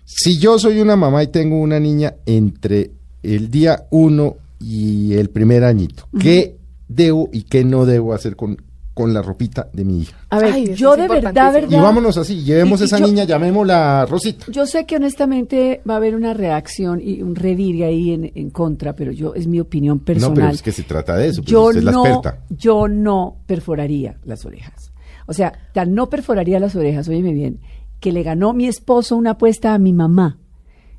Si 0.05 0.39
yo 0.39 0.59
soy 0.59 0.81
una 0.81 0.97
mamá 0.97 1.23
y 1.23 1.29
tengo 1.29 1.61
una 1.61 1.79
niña 1.81 2.15
entre 2.27 2.93
el 3.23 3.51
día 3.51 3.87
uno 3.91 4.37
y 4.61 5.15
el 5.15 5.31
primer 5.31 5.65
añito, 5.65 6.09
¿qué 6.19 6.57
debo 6.89 7.29
y 7.33 7.43
qué 7.43 7.65
no 7.65 7.87
debo 7.87 8.13
hacer 8.15 8.37
con, 8.37 8.57
con 8.95 9.15
la 9.15 9.23
ropita 9.23 9.69
de 9.73 9.85
mi 9.85 10.01
hija? 10.03 10.17
A 10.31 10.39
ver, 10.39 10.53
Ay, 10.53 10.75
yo 10.75 10.93
de 10.97 11.03
verdad, 11.09 11.17
importantísimo. 11.31 11.67
Y 11.69 11.71
verdad. 11.71 11.83
vámonos 11.83 12.17
así, 12.19 12.43
llevemos 12.43 12.81
Y- 12.81 12.83
y 12.83 12.87
esa 12.87 12.99
yo- 12.99 13.07
niña, 13.07 13.25
llamémosla 13.25 14.05
Rosita. 14.07 14.47
Yo 14.51 14.67
sé 14.67 14.85
que 14.87 14.97
honestamente 14.97 15.81
va 15.89 15.95
a 15.95 15.97
haber 15.99 16.15
una 16.17 16.35
reacción 16.35 17.01
y 17.03 17.23
un 17.23 17.35
revire 17.35 17.85
ahí 17.87 18.11
en, 18.13 18.33
en 18.35 18.51
contra, 18.51 18.95
pero 18.95 19.13
yo 19.13 19.35
es 19.35 19.47
mi 19.47 19.61
opinión 19.61 20.01
personal. 20.01 20.31
No, 20.31 20.35
pero 20.43 20.49
es 20.55 20.63
que 20.63 20.73
se 20.73 20.83
trata 20.83 21.17
de 21.17 21.29
eso, 21.29 21.43
pues 21.43 21.51
yo 21.53 21.65
usted 21.67 21.79
es 21.79 21.85
la 21.85 21.93
no, 21.93 22.07
experta. 22.07 22.45
yo 22.51 22.89
no 22.89 23.37
perforaría 23.47 24.19
las 24.25 24.45
orejas. 24.45 24.93
O 25.27 25.33
sea, 25.33 25.53
tan 25.73 25.95
no 25.95 26.09
perforaría 26.11 26.59
las 26.59 26.75
orejas, 26.75 27.09
óyeme 27.09 27.33
bien, 27.33 27.61
que 28.01 28.13
le 28.13 28.23
ganó 28.25 28.53
mi 28.53 28.67
esposo 28.67 29.17
una 29.17 29.31
apuesta 29.33 29.73
a 29.75 29.79
mi 29.79 29.93
mamá. 29.93 30.39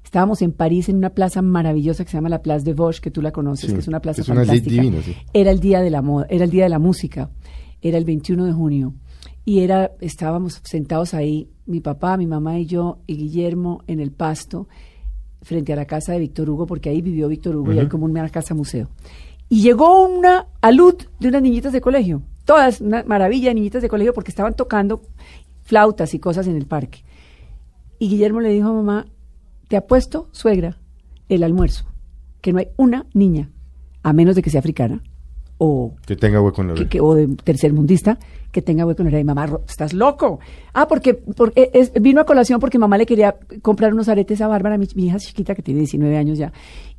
Estábamos 0.04 0.42
en 0.42 0.52
París 0.52 0.90
en 0.90 0.98
una 0.98 1.12
plaza 1.12 1.42
maravillosa 1.42 2.04
que 2.04 2.12
se 2.12 2.18
llama 2.18 2.30
la 2.30 2.42
Place 2.42 2.66
de 2.66 2.74
Vosges, 2.74 3.02
que 3.02 3.12
tú 3.12 3.22
la 3.22 3.32
conoces, 3.32 3.68
Sí, 3.70 3.74
que 3.74 3.80
es 3.80 3.88
una 3.88 4.02
plaza 4.02 4.22
es 4.22 4.30
una 4.30 4.44
lit 4.44 4.64
fantástica. 4.66 5.02
sí. 5.04 5.16
Era 5.34 5.52
el 5.52 5.60
día 5.60 5.80
de 5.82 5.90
la 5.90 6.02
moda, 6.02 6.26
era 6.30 6.44
el 6.44 6.50
día 6.52 6.64
de 6.64 6.70
la 6.70 6.80
música. 6.80 7.30
Era 7.82 7.98
el 7.98 8.06
21 8.06 8.46
de 8.46 8.54
junio 8.54 8.94
y 9.46 9.60
era 9.60 9.92
estábamos 10.02 10.62
sentados 10.64 11.14
ahí, 11.14 11.50
mi 11.66 11.82
papá, 11.82 12.18
mi 12.18 12.28
mamá 12.28 12.60
y 12.60 12.66
yo 12.66 13.00
y 13.08 13.18
Guillermo 13.18 13.84
en 13.88 14.00
el 14.00 14.12
pasto 14.12 14.68
frente 15.42 15.74
a 15.74 15.76
la 15.76 15.86
casa 15.86 16.14
de 16.14 16.20
Víctor 16.20 16.50
Hugo, 16.50 16.68
porque 16.68 16.90
ahí 16.90 17.02
vivió 17.02 17.28
Víctor 17.28 17.56
Hugo 17.56 17.74
y 17.74 17.80
hay 17.80 17.88
como 17.88 18.06
una 18.06 18.30
casa 18.30 18.54
museo. 18.54 18.90
Y 19.50 19.62
llegó 19.62 20.08
una 20.08 20.48
alud 20.62 20.96
de 21.20 21.28
unas 21.28 21.42
niñitas 21.42 21.74
de 21.74 21.82
colegio, 21.82 22.22
todas 22.46 22.82
una 22.82 23.04
maravilla 23.04 23.50
de 23.50 23.56
niñitas 23.56 23.82
de 23.82 23.90
colegio 23.90 24.14
porque 24.14 24.30
estaban 24.30 24.54
tocando 24.54 25.02
flautas 25.64 26.14
y 26.14 26.20
cosas 26.20 26.48
en 26.48 26.56
el 26.56 26.68
parque. 26.68 27.04
Y 27.98 28.10
Guillermo 28.10 28.40
le 28.42 28.50
dijo 28.50 28.70
a 28.70 28.74
mamá, 28.74 29.08
te 29.68 29.78
apuesto, 29.78 30.30
suegra, 30.32 30.78
el 31.30 31.44
almuerzo, 31.44 31.86
que 32.42 32.54
no 32.54 32.60
hay 32.60 32.68
una 32.78 33.08
niña, 33.14 33.50
a 34.04 34.14
menos 34.14 34.36
de 34.36 34.44
que 34.44 34.50
sea 34.50 34.60
africana 34.60 35.02
o 35.64 35.94
Que 36.08 36.16
tenga 36.16 36.42
hueco 36.42 36.62
en 36.64 36.70
la 36.70 36.74
que, 36.74 36.80
oreja. 36.80 36.90
que- 36.90 37.02
o 37.02 37.14
de 37.14 37.28
tercermundista 37.44 38.18
que 38.52 38.64
tenga 38.64 38.84
hueco 38.84 39.04
en 39.04 39.06
la 39.06 39.10
oreja. 39.10 39.22
Y 39.22 39.24
mamá, 39.26 39.46
"Ro- 39.46 39.62
estás 39.68 39.94
loco. 39.94 40.40
Ah, 40.74 40.88
porque, 40.88 41.14
porque 41.14 41.70
es- 41.74 41.92
vino 42.02 42.20
a 42.20 42.26
colación 42.26 42.60
porque 42.60 42.80
mamá 42.80 42.98
le 42.98 43.06
quería 43.06 43.36
comprar 43.62 43.94
unos 43.94 44.10
aretes 44.10 44.42
a 44.42 44.48
Bárbara, 44.48 44.80
mi, 44.80 44.88
mi 44.96 45.06
hija 45.06 45.20
chiquita 45.20 45.54
que 45.54 45.62
tiene 45.62 45.82
19 45.82 46.18
años 46.18 46.40
ya. 46.40 46.52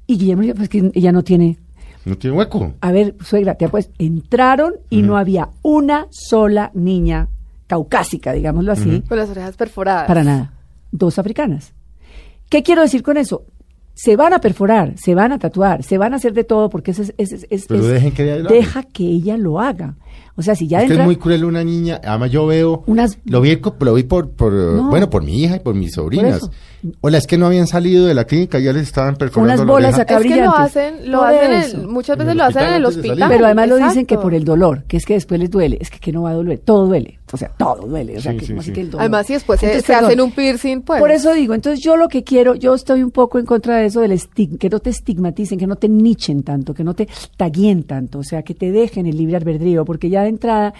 Y 0.07 0.17
Guillermo 0.17 0.43
dijo, 0.43 0.55
pues 0.55 0.69
que 0.69 0.93
ella 0.95 1.11
no 1.11 1.25
tiene. 1.25 1.59
No 2.05 2.17
tiene 2.17 2.37
hueco. 2.37 2.73
A 2.81 2.93
ver, 2.93 3.17
suegra, 3.25 3.57
te 3.57 3.69
pues 3.69 3.91
entraron 3.99 4.75
y 4.91 5.03
no 5.03 5.17
había 5.17 5.49
una 5.63 6.07
sola 6.11 6.71
niña 6.75 7.29
caucásica, 7.67 8.33
digámoslo 8.33 8.73
así, 8.73 9.03
Con 9.09 9.19
las 9.19 9.29
orejas 9.31 9.57
perforadas. 9.57 10.07
para 10.07 10.23
nada. 10.23 10.53
Dos 10.93 11.19
africanas. 11.19 11.73
¿Qué 12.51 12.63
quiero 12.63 12.83
decir 12.83 13.03
con 13.03 13.17
eso? 13.17 13.45
Se 13.95 14.17
van 14.17 14.33
a 14.33 14.41
perforar, 14.41 14.95
se 14.97 15.15
van 15.15 15.33
a 15.33 15.39
tatuar, 15.39 15.83
se 15.83 15.99
van 15.99 16.13
a 16.15 16.17
hacer 16.17 16.33
de 16.33 16.45
todo 16.45 16.71
porque 16.71 16.93
ese 16.93 17.03
es, 17.03 17.15
es- 17.19 17.47
es- 17.51 17.67
Pero 17.67 17.81
es- 17.81 17.89
dejen 17.89 18.13
que 18.13 18.23
ella 18.25 18.37
lo 18.39 18.49
haga. 18.49 18.55
deja 18.59 18.83
que 18.85 19.05
ella 19.05 19.37
lo 19.37 19.61
haga. 19.61 19.95
O 20.35 20.41
sea, 20.41 20.55
si 20.55 20.67
ya 20.67 20.79
es 20.79 20.85
que 20.85 20.87
es 20.87 20.91
entra 20.93 21.05
muy 21.05 21.17
cruel 21.17 21.45
una 21.45 21.63
niña. 21.63 22.01
Además, 22.03 22.31
yo 22.31 22.47
veo. 22.47 22.85
Unas- 22.87 23.19
Lo 23.27 23.43
vi, 23.43 23.61
lo 23.81 23.93
vi 23.95 24.03
por, 24.05 24.31
por, 24.31 24.51
No. 24.55 24.89
bueno, 24.89 25.11
por 25.11 25.23
mi 25.23 25.43
hija 25.43 25.57
y 25.57 25.61
por 25.61 25.75
mis 25.75 25.93
sobrinas. 25.93 26.39
eso. 26.39 26.51
Hola, 27.03 27.19
es 27.19 27.27
que 27.27 27.37
no 27.37 27.45
habían 27.47 27.67
salido 27.67 28.07
de 28.07 28.15
la 28.15 28.25
clínica, 28.25 28.59
ya 28.59 28.73
les 28.73 28.85
estaban 28.85 29.17
perforando 29.17 29.53
Unas 29.63 29.67
la 29.67 29.73
bolas 29.73 29.99
acá 29.99 30.17
Es 30.19 30.23
que 30.23 30.37
lo 30.43 30.57
hacen, 30.57 31.11
lo 31.13 31.19
Por 31.19 31.29
hacen 31.29 31.53
eso. 31.53 31.77
en- 31.83 31.91
muchas 31.93 32.17
veces 32.17 32.35
lo 32.35 32.45
hacen 32.45 32.63
en 32.63 32.75
el 32.75 32.85
hospital. 32.87 33.29
Pero 33.29 33.45
además 33.45 33.69
lo 33.69 33.77
dicen 33.77 34.07
que 34.07 34.17
por 34.17 34.33
el 34.35 34.45
dolor, 34.45 34.85
que 34.85 34.97
es 34.97 35.05
que 35.05 35.15
después 35.15 35.39
les 35.39 35.51
duele, 35.51 35.77
es 35.81 35.91
que, 35.91 35.99
que 35.99 36.13
no 36.13 36.23
va 36.23 36.31
a 36.31 36.35
doler, 36.35 36.59
todo 36.61 36.87
duele, 36.87 37.19
o 37.33 37.37
sea, 37.37 37.49
todo 37.49 37.87
duele, 37.87 38.19
o 38.19 38.21
sea, 38.21 38.33
Sí, 38.33 38.39
que 38.39 38.47
sí, 38.47 38.53
así 38.53 38.67
sí. 38.67 38.73
que 38.73 38.81
el 38.83 38.91
dolor. 38.91 39.01
Además, 39.01 39.27
si 39.27 39.33
después 39.33 39.59
se, 39.61 39.67
Entonces, 39.67 39.87
se 39.87 39.93
perdón, 39.93 40.07
hacen 40.11 40.21
un 40.21 40.33
piercing, 40.33 40.83
pues. 40.83 41.01
Por 41.01 41.11
eso 41.11 41.33
digo, 41.33 41.55
entonces 41.55 41.81
yo 41.83 41.97
lo 41.97 42.09
que 42.09 42.23
quiero, 42.25 42.55
yo 42.55 42.75
estoy 42.75 43.03
un 43.03 43.11
poco 43.11 43.39
en 43.39 43.47
contra 43.47 43.77
de 43.79 43.87
eso 43.87 44.01
del 44.01 44.13
estig- 44.13 44.59
que 44.59 44.69
no 44.69 44.79
te 44.81 44.91
estigmaticen, 44.91 45.59
que 45.59 45.67
no 45.67 45.77
te 45.77 45.89
nichen 45.89 46.43
tanto, 46.43 46.75
que 46.75 46.85
no 46.85 46.95
te 46.95 47.09
taguen 47.37 47.85
tanto, 47.85 48.19
o 48.21 48.25
sea, 48.25 48.43
que 48.43 48.55
te 48.55 48.71
dejen 48.71 49.07
el 49.07 49.17
libre 49.17 49.37
albedrío, 49.37 49.85
porque 49.85 50.11
ya 50.11 50.23
de 50.23 50.29
entrada 50.29 50.75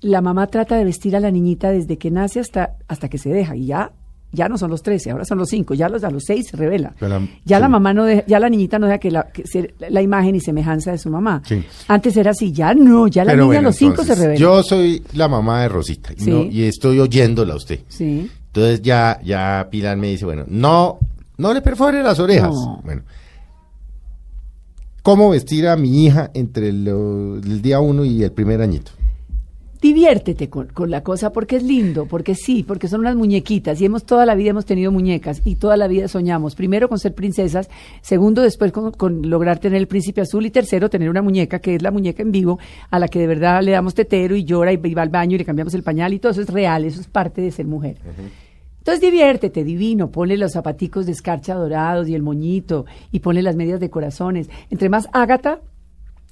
la 0.00 0.20
mamá 0.20 0.46
trata 0.46 0.76
de 0.76 0.84
vestir 0.84 1.16
a 1.16 1.20
la 1.20 1.30
niñita 1.30 1.70
desde 1.70 1.96
que 1.96 2.10
nace 2.10 2.38
hasta, 2.40 2.76
hasta 2.86 3.08
que 3.08 3.18
se 3.18 3.30
deja, 3.30 3.56
y 3.56 3.66
ya, 3.66 3.90
ya 4.36 4.48
no 4.48 4.56
son 4.58 4.70
los 4.70 4.82
13, 4.82 5.10
ahora 5.10 5.24
son 5.24 5.38
los 5.38 5.48
5, 5.48 5.74
ya 5.74 5.88
los, 5.88 6.04
a 6.04 6.10
los 6.10 6.22
6 6.24 6.46
se 6.50 6.56
revela. 6.56 6.94
Pero, 7.00 7.20
ya 7.44 7.58
la 7.58 7.68
mamá 7.68 7.92
no 7.92 8.04
deja- 8.04 8.24
ya 8.26 8.38
la 8.38 8.48
niñita 8.48 8.78
no 8.78 8.86
deja 8.86 8.98
que 8.98 9.10
la, 9.10 9.24
que 9.32 9.44
se- 9.46 9.74
la 9.88 10.02
imagen 10.02 10.36
y 10.36 10.40
semejanza 10.40 10.92
de 10.92 10.98
su 10.98 11.10
mamá. 11.10 11.42
Sí. 11.44 11.64
Antes 11.88 12.16
era 12.16 12.30
así, 12.30 12.52
ya 12.52 12.72
no, 12.74 13.08
ya 13.08 13.24
la 13.24 13.32
Pero 13.32 13.42
niña 13.44 13.46
bueno, 13.54 13.60
a 13.60 13.70
los 13.70 13.76
5 13.76 14.04
se 14.04 14.14
revela. 14.14 14.38
Yo 14.38 14.62
soy 14.62 15.02
la 15.14 15.26
mamá 15.26 15.62
de 15.62 15.68
Rosita 15.70 16.12
y, 16.16 16.20
Sí. 16.20 16.30
no- 16.30 16.42
y 16.44 16.62
estoy 16.64 17.00
oyéndola 17.00 17.54
a 17.54 17.56
usted. 17.56 17.80
Sí. 17.88 18.30
Entonces 18.48 18.80
ya, 18.82 19.18
ya 19.24 19.66
Pilar 19.70 19.96
me 19.96 20.08
dice, 20.08 20.24
bueno, 20.24 20.44
no, 20.48 20.98
no 21.38 21.52
le 21.52 21.60
perfore 21.62 22.02
las 22.02 22.18
orejas. 22.20 22.52
No. 22.52 22.80
Bueno, 22.84 23.02
¿cómo 25.02 25.30
vestir 25.30 25.68
a 25.68 25.76
mi 25.76 26.04
hija 26.04 26.30
entre 26.34 26.72
lo- 26.72 27.36
el 27.36 27.62
día 27.62 27.80
uno 27.80 28.04
y 28.04 28.22
el 28.22 28.32
primer 28.32 28.60
añito? 28.60 28.92
Diviértete 29.86 30.50
con, 30.50 30.66
con 30.66 30.90
la 30.90 31.04
cosa 31.04 31.30
porque 31.30 31.54
es 31.54 31.62
lindo, 31.62 32.06
porque 32.06 32.34
sí, 32.34 32.64
porque 32.64 32.88
son 32.88 33.02
unas 33.02 33.14
muñequitas 33.14 33.80
y 33.80 33.84
hemos 33.84 34.04
toda 34.04 34.26
la 34.26 34.34
vida 34.34 34.50
hemos 34.50 34.66
tenido 34.66 34.90
muñecas 34.90 35.42
y 35.44 35.54
toda 35.54 35.76
la 35.76 35.86
vida 35.86 36.08
soñamos. 36.08 36.56
Primero 36.56 36.88
con 36.88 36.98
ser 36.98 37.14
princesas, 37.14 37.70
segundo 38.00 38.42
después 38.42 38.72
con, 38.72 38.90
con 38.90 39.30
lograr 39.30 39.60
tener 39.60 39.78
el 39.78 39.86
príncipe 39.86 40.22
azul 40.22 40.44
y 40.44 40.50
tercero 40.50 40.90
tener 40.90 41.08
una 41.08 41.22
muñeca 41.22 41.60
que 41.60 41.76
es 41.76 41.82
la 41.82 41.92
muñeca 41.92 42.24
en 42.24 42.32
vivo 42.32 42.58
a 42.90 42.98
la 42.98 43.06
que 43.06 43.20
de 43.20 43.28
verdad 43.28 43.62
le 43.62 43.70
damos 43.70 43.94
tetero 43.94 44.34
y 44.34 44.42
llora 44.42 44.72
y 44.72 44.76
va 44.76 45.02
al 45.02 45.08
baño 45.08 45.36
y 45.36 45.38
le 45.38 45.44
cambiamos 45.44 45.72
el 45.74 45.84
pañal 45.84 46.12
y 46.14 46.18
todo 46.18 46.32
eso 46.32 46.40
es 46.40 46.48
real, 46.48 46.84
eso 46.84 47.00
es 47.00 47.06
parte 47.06 47.40
de 47.40 47.52
ser 47.52 47.66
mujer. 47.66 47.96
Entonces 48.78 49.00
diviértete, 49.00 49.62
divino, 49.62 50.10
ponle 50.10 50.36
los 50.36 50.54
zapaticos 50.54 51.06
de 51.06 51.12
escarcha 51.12 51.54
dorados 51.54 52.08
y 52.08 52.16
el 52.16 52.22
moñito 52.22 52.86
y 53.12 53.20
ponle 53.20 53.40
las 53.40 53.54
medias 53.54 53.78
de 53.78 53.88
corazones. 53.88 54.50
Entre 54.68 54.88
más 54.88 55.08
Ágata, 55.12 55.60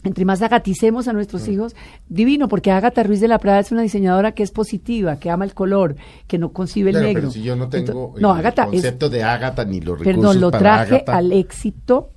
entre 0.05 0.25
más 0.25 0.43
agaticemos 0.43 1.09
a 1.09 1.13
nuestros 1.13 1.49
hijos, 1.49 1.75
divino, 2.09 2.47
porque 2.49 2.71
Ágata 2.71 3.03
Ruiz 3.03 3.21
de 3.21 3.29
la 3.29 3.39
Prada 3.39 3.61
es 3.61 3.73
una 3.73 3.83
diseñadora 3.83 4.33
que 4.33 4.43
es 4.43 4.51
positiva, 4.51 5.17
que 5.19 5.31
ama 5.31 5.45
el 5.45 5.55
color, 5.55 5.97
que 6.27 6.39
no 6.39 6.53
concibe 6.53 6.91
el 6.91 7.01
negro. 7.01 7.15
pero 7.23 7.31
si 7.31 7.43
yo 7.43 7.57
no 7.57 7.69
tengo 7.69 8.15
no, 8.21 8.39
el 8.39 8.47
es, 8.47 8.55
concepto 8.55 9.09
de 9.09 9.23
Ágata 9.25 9.65
ni 9.65 9.81
los 9.81 9.99
recursos 9.99 10.15
perdón, 10.23 10.41
lo 10.41 10.51
para 10.51 10.85
traje 10.87 11.05
al 11.07 11.33
éxito, 11.33 12.11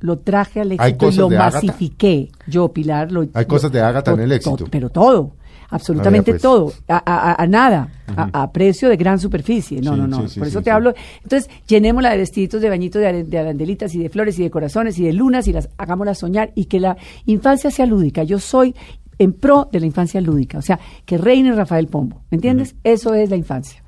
lo 0.00 0.18
traje 0.18 0.60
al 0.60 0.72
¿Hay 0.78 0.90
éxito 0.92 1.10
y 1.10 1.14
lo 1.16 1.30
masifiqué. 1.30 2.30
Yo, 2.46 2.72
Pilar, 2.72 3.10
lo 3.10 3.26
Hay 3.34 3.46
cosas 3.46 3.72
de 3.72 3.80
Ágata 3.80 4.12
en 4.12 4.20
el 4.20 4.28
to- 4.28 4.34
éxito. 4.34 4.56
to- 4.56 4.66
pero 4.70 4.90
todo, 4.90 5.32
absolutamente 5.68 6.32
pues. 6.32 6.42
todo, 6.42 6.72
a, 6.88 7.42
a- 7.42 7.46
nada, 7.46 7.88
a, 8.16 8.42
a 8.42 8.52
precio 8.52 8.88
de 8.88 8.96
gran 8.96 9.18
superficie. 9.18 9.80
No, 9.80 9.94
Sí, 9.94 10.00
no, 10.00 10.06
no. 10.06 10.22
sí, 10.22 10.28
sí, 10.34 10.38
Por 10.40 10.48
eso 10.48 10.62
te 10.62 10.70
hablo. 10.70 10.94
Entonces, 11.22 11.50
llenémosla 11.66 12.10
de 12.10 12.16
vestiditos 12.18 12.60
de 12.60 12.68
bañitos 12.70 13.02
de 13.02 13.38
arandelitas 13.38 13.94
y 13.94 13.98
de 13.98 14.08
flores 14.08 14.38
y 14.38 14.42
de 14.42 14.50
corazones 14.50 14.98
y 14.98 15.04
de 15.04 15.12
lunas 15.12 15.46
y 15.48 15.52
las 15.52 15.68
hagámosla 15.78 16.14
soñar 16.14 16.50
y 16.54 16.64
que 16.66 16.80
la 16.80 16.96
infancia 17.26 17.70
sea 17.70 17.86
lúdica. 17.86 18.22
Yo 18.24 18.38
soy 18.38 18.74
en 19.18 19.32
pro 19.32 19.68
de 19.72 19.80
la 19.80 19.86
infancia 19.86 20.20
lúdica, 20.20 20.58
o 20.58 20.62
sea, 20.62 20.78
que 21.04 21.18
reine 21.18 21.52
Rafael 21.52 21.88
Pombo. 21.88 22.22
¿Me 22.30 22.36
entiendes? 22.36 22.76
Eso 22.84 23.14
es 23.14 23.28
la 23.30 23.36
infancia. 23.36 23.82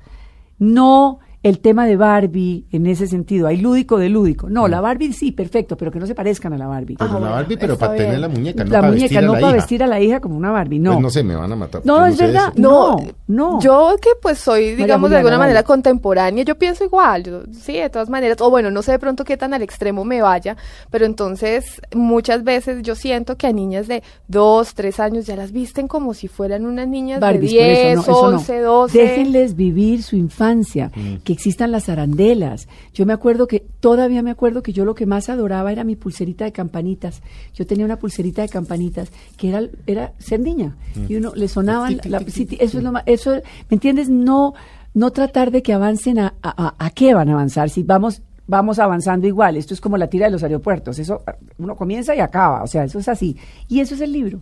No 0.59 1.19
el 1.43 1.59
tema 1.59 1.87
de 1.87 1.95
Barbie 1.95 2.65
en 2.71 2.85
ese 2.85 3.07
sentido. 3.07 3.47
Hay 3.47 3.57
lúdico 3.57 3.97
de 3.97 4.09
lúdico. 4.09 4.47
No, 4.49 4.67
la 4.67 4.79
Barbie 4.79 5.11
sí, 5.13 5.31
perfecto, 5.31 5.75
pero 5.75 5.91
que 5.91 5.99
no 5.99 6.05
se 6.05 6.13
parezcan 6.13 6.53
a 6.53 6.57
la 6.57 6.67
Barbie. 6.67 6.95
Pero 6.97 7.09
Ah, 7.09 7.13
la 7.13 7.19
bueno, 7.19 7.35
Barbie, 7.35 7.57
pero 7.57 7.77
para 7.77 7.95
tener 7.95 8.19
la 8.19 8.27
muñeca, 8.27 8.63
no 8.63 8.69
la 8.71 8.79
para 8.79 8.91
muñeca, 8.91 9.03
vestir 9.05 9.17
a 9.17 9.21
no 9.21 9.33
la 9.33 9.39
para 9.39 9.47
hija. 9.47 9.55
vestir 9.55 9.83
a 9.83 9.87
la 9.87 9.99
hija 10.01 10.19
como 10.19 10.37
una 10.37 10.51
Barbie, 10.51 10.79
no. 10.79 10.91
Pues 10.91 11.01
no 11.01 11.09
sé, 11.09 11.23
me 11.23 11.35
van 11.35 11.51
a 11.51 11.55
matar. 11.55 11.81
No, 11.83 12.05
es 12.05 12.15
sé 12.17 12.25
verdad. 12.27 12.49
eso. 12.53 12.61
No, 12.61 12.97
No, 13.27 13.53
no. 13.53 13.59
Yo 13.61 13.95
que 14.01 14.09
pues 14.21 14.37
soy, 14.37 14.75
digamos, 14.75 15.09
de 15.09 15.15
Juliana, 15.15 15.17
alguna 15.19 15.37
manera 15.39 15.63
contemporánea, 15.63 16.43
yo 16.43 16.55
pienso 16.59 16.83
igual, 16.83 17.23
yo, 17.23 17.41
sí, 17.51 17.73
de 17.73 17.89
todas 17.89 18.09
maneras, 18.09 18.37
o 18.41 18.49
bueno, 18.51 18.69
no 18.69 18.81
sé 18.83 18.91
de 18.91 18.99
pronto 18.99 19.23
qué 19.23 19.35
tan 19.35 19.53
al 19.55 19.63
extremo 19.63 20.05
me 20.05 20.21
vaya, 20.21 20.55
pero 20.91 21.05
entonces 21.05 21.81
muchas 21.95 22.43
veces 22.43 22.83
yo 22.83 22.93
siento 22.95 23.35
que 23.37 23.47
a 23.47 23.51
niñas 23.51 23.87
de 23.87 24.03
dos, 24.27 24.75
tres 24.75 24.99
años 24.99 25.25
ya 25.25 25.35
las 25.35 25.51
visten 25.51 25.87
como 25.87 26.13
si 26.13 26.27
fueran 26.27 26.65
unas 26.67 26.87
niñas 26.87 27.19
Barbies, 27.19 27.51
de 27.51 27.57
por 27.57 27.65
eso, 27.65 27.73
10, 27.83 27.95
no, 27.95 28.01
eso 28.01 28.11
no. 28.31 28.37
11, 28.37 28.59
12. 28.59 28.97
Déjenles 28.99 29.55
vivir 29.55 30.03
su 30.03 30.15
infancia, 30.15 30.91
que 31.23 31.30
existan 31.31 31.71
las 31.71 31.89
arandelas. 31.89 32.67
Yo 32.93 33.05
me 33.05 33.13
acuerdo 33.13 33.47
que, 33.47 33.65
todavía 33.79 34.21
me 34.23 34.31
acuerdo 34.31 34.61
que 34.63 34.73
yo 34.73 34.85
lo 34.85 34.95
que 34.95 35.05
más 35.05 35.29
adoraba 35.29 35.71
era 35.71 35.83
mi 35.83 35.95
pulserita 35.95 36.45
de 36.45 36.51
campanitas. 36.51 37.21
Yo 37.53 37.65
tenía 37.67 37.85
una 37.85 37.97
pulserita 37.99 38.41
de 38.41 38.49
campanitas 38.49 39.09
que 39.37 39.49
era, 39.49 39.61
era 39.87 40.13
ser 40.19 40.39
niña. 40.39 40.75
Y 41.07 41.15
uno 41.15 41.31
le 41.35 41.47
sonaban, 41.47 41.99
la- 42.05 42.19
tic, 42.19 42.61
eso 42.61 42.77
es 42.77 42.83
lo 42.83 42.91
más, 42.91 43.03
eso, 43.05 43.31
¿me 43.69 43.75
entiendes? 43.75 44.09
No, 44.09 44.53
no 44.93 45.11
tratar 45.11 45.51
de 45.51 45.61
que 45.63 45.73
avancen 45.73 46.19
a, 46.19 46.33
a, 46.41 46.67
a- 46.67 46.75
a 46.85 46.89
qué 46.89 47.13
van 47.13 47.29
a 47.29 47.33
avanzar, 47.33 47.69
si 47.69 47.83
vamos 47.83 48.21
vamos 48.47 48.79
avanzando 48.79 49.27
igual, 49.27 49.55
esto 49.55 49.73
es 49.73 49.79
como 49.79 49.95
la 49.95 50.07
tira 50.07 50.25
de 50.25 50.31
los 50.31 50.43
aeropuertos, 50.43 50.99
eso 50.99 51.21
uno 51.57 51.73
comienza 51.77 52.13
y 52.13 52.19
acaba, 52.19 52.63
o 52.63 52.67
sea, 52.67 52.83
eso 52.83 52.99
es 52.99 53.07
así. 53.07 53.37
Y 53.69 53.79
eso 53.79 53.95
es 53.95 54.01
el 54.01 54.11
libro. 54.11 54.41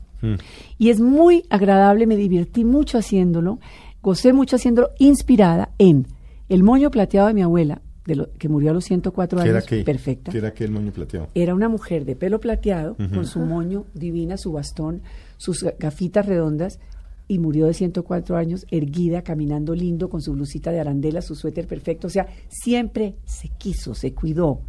Y 0.79 0.89
es 0.89 0.99
muy 0.99 1.43
agradable, 1.51 2.07
me 2.07 2.15
divertí 2.15 2.65
mucho 2.65 2.97
haciéndolo, 2.97 3.59
gocé 4.01 4.33
mucho 4.33 4.55
haciéndolo, 4.55 4.89
inspirada 4.97 5.69
en 5.77 6.07
el 6.49 6.63
moño 6.63 6.91
plateado 6.91 7.27
de 7.27 7.33
mi 7.33 7.41
abuela, 7.41 7.81
de 8.05 8.15
lo, 8.15 8.31
que 8.39 8.49
murió 8.49 8.71
a 8.71 8.73
los 8.73 8.85
104 8.85 9.39
¿Qué 9.39 9.49
era 9.49 9.57
años, 9.59 9.67
qué? 9.69 9.83
perfecta. 9.83 10.31
¿Qué 10.31 10.39
era 10.39 10.53
qué 10.53 10.63
el 10.63 10.71
moño 10.71 10.91
plateado? 10.91 11.27
Era 11.35 11.53
una 11.53 11.69
mujer 11.69 12.05
de 12.05 12.15
pelo 12.15 12.39
plateado, 12.39 12.95
con 12.95 13.25
su 13.25 13.39
moño 13.39 13.85
divina, 13.93 14.37
su 14.37 14.51
bastón, 14.51 15.01
sus 15.37 15.63
ga- 15.63 15.75
gafitas 15.77 16.25
redondas, 16.25 16.79
y 17.27 17.37
murió 17.37 17.67
de 17.67 17.75
104 17.75 18.35
años, 18.37 18.65
erguida, 18.71 19.21
caminando 19.21 19.75
lindo, 19.75 20.09
con 20.09 20.21
su 20.23 20.33
blusita 20.33 20.71
de 20.71 20.79
arandela, 20.79 21.21
su 21.21 21.35
suéter 21.35 21.67
perfecto. 21.67 22.07
O 22.07 22.09
sea, 22.09 22.25
siempre 22.47 23.13
se 23.25 23.49
quiso, 23.49 23.93
se 23.93 24.13
cuidó, 24.15 24.61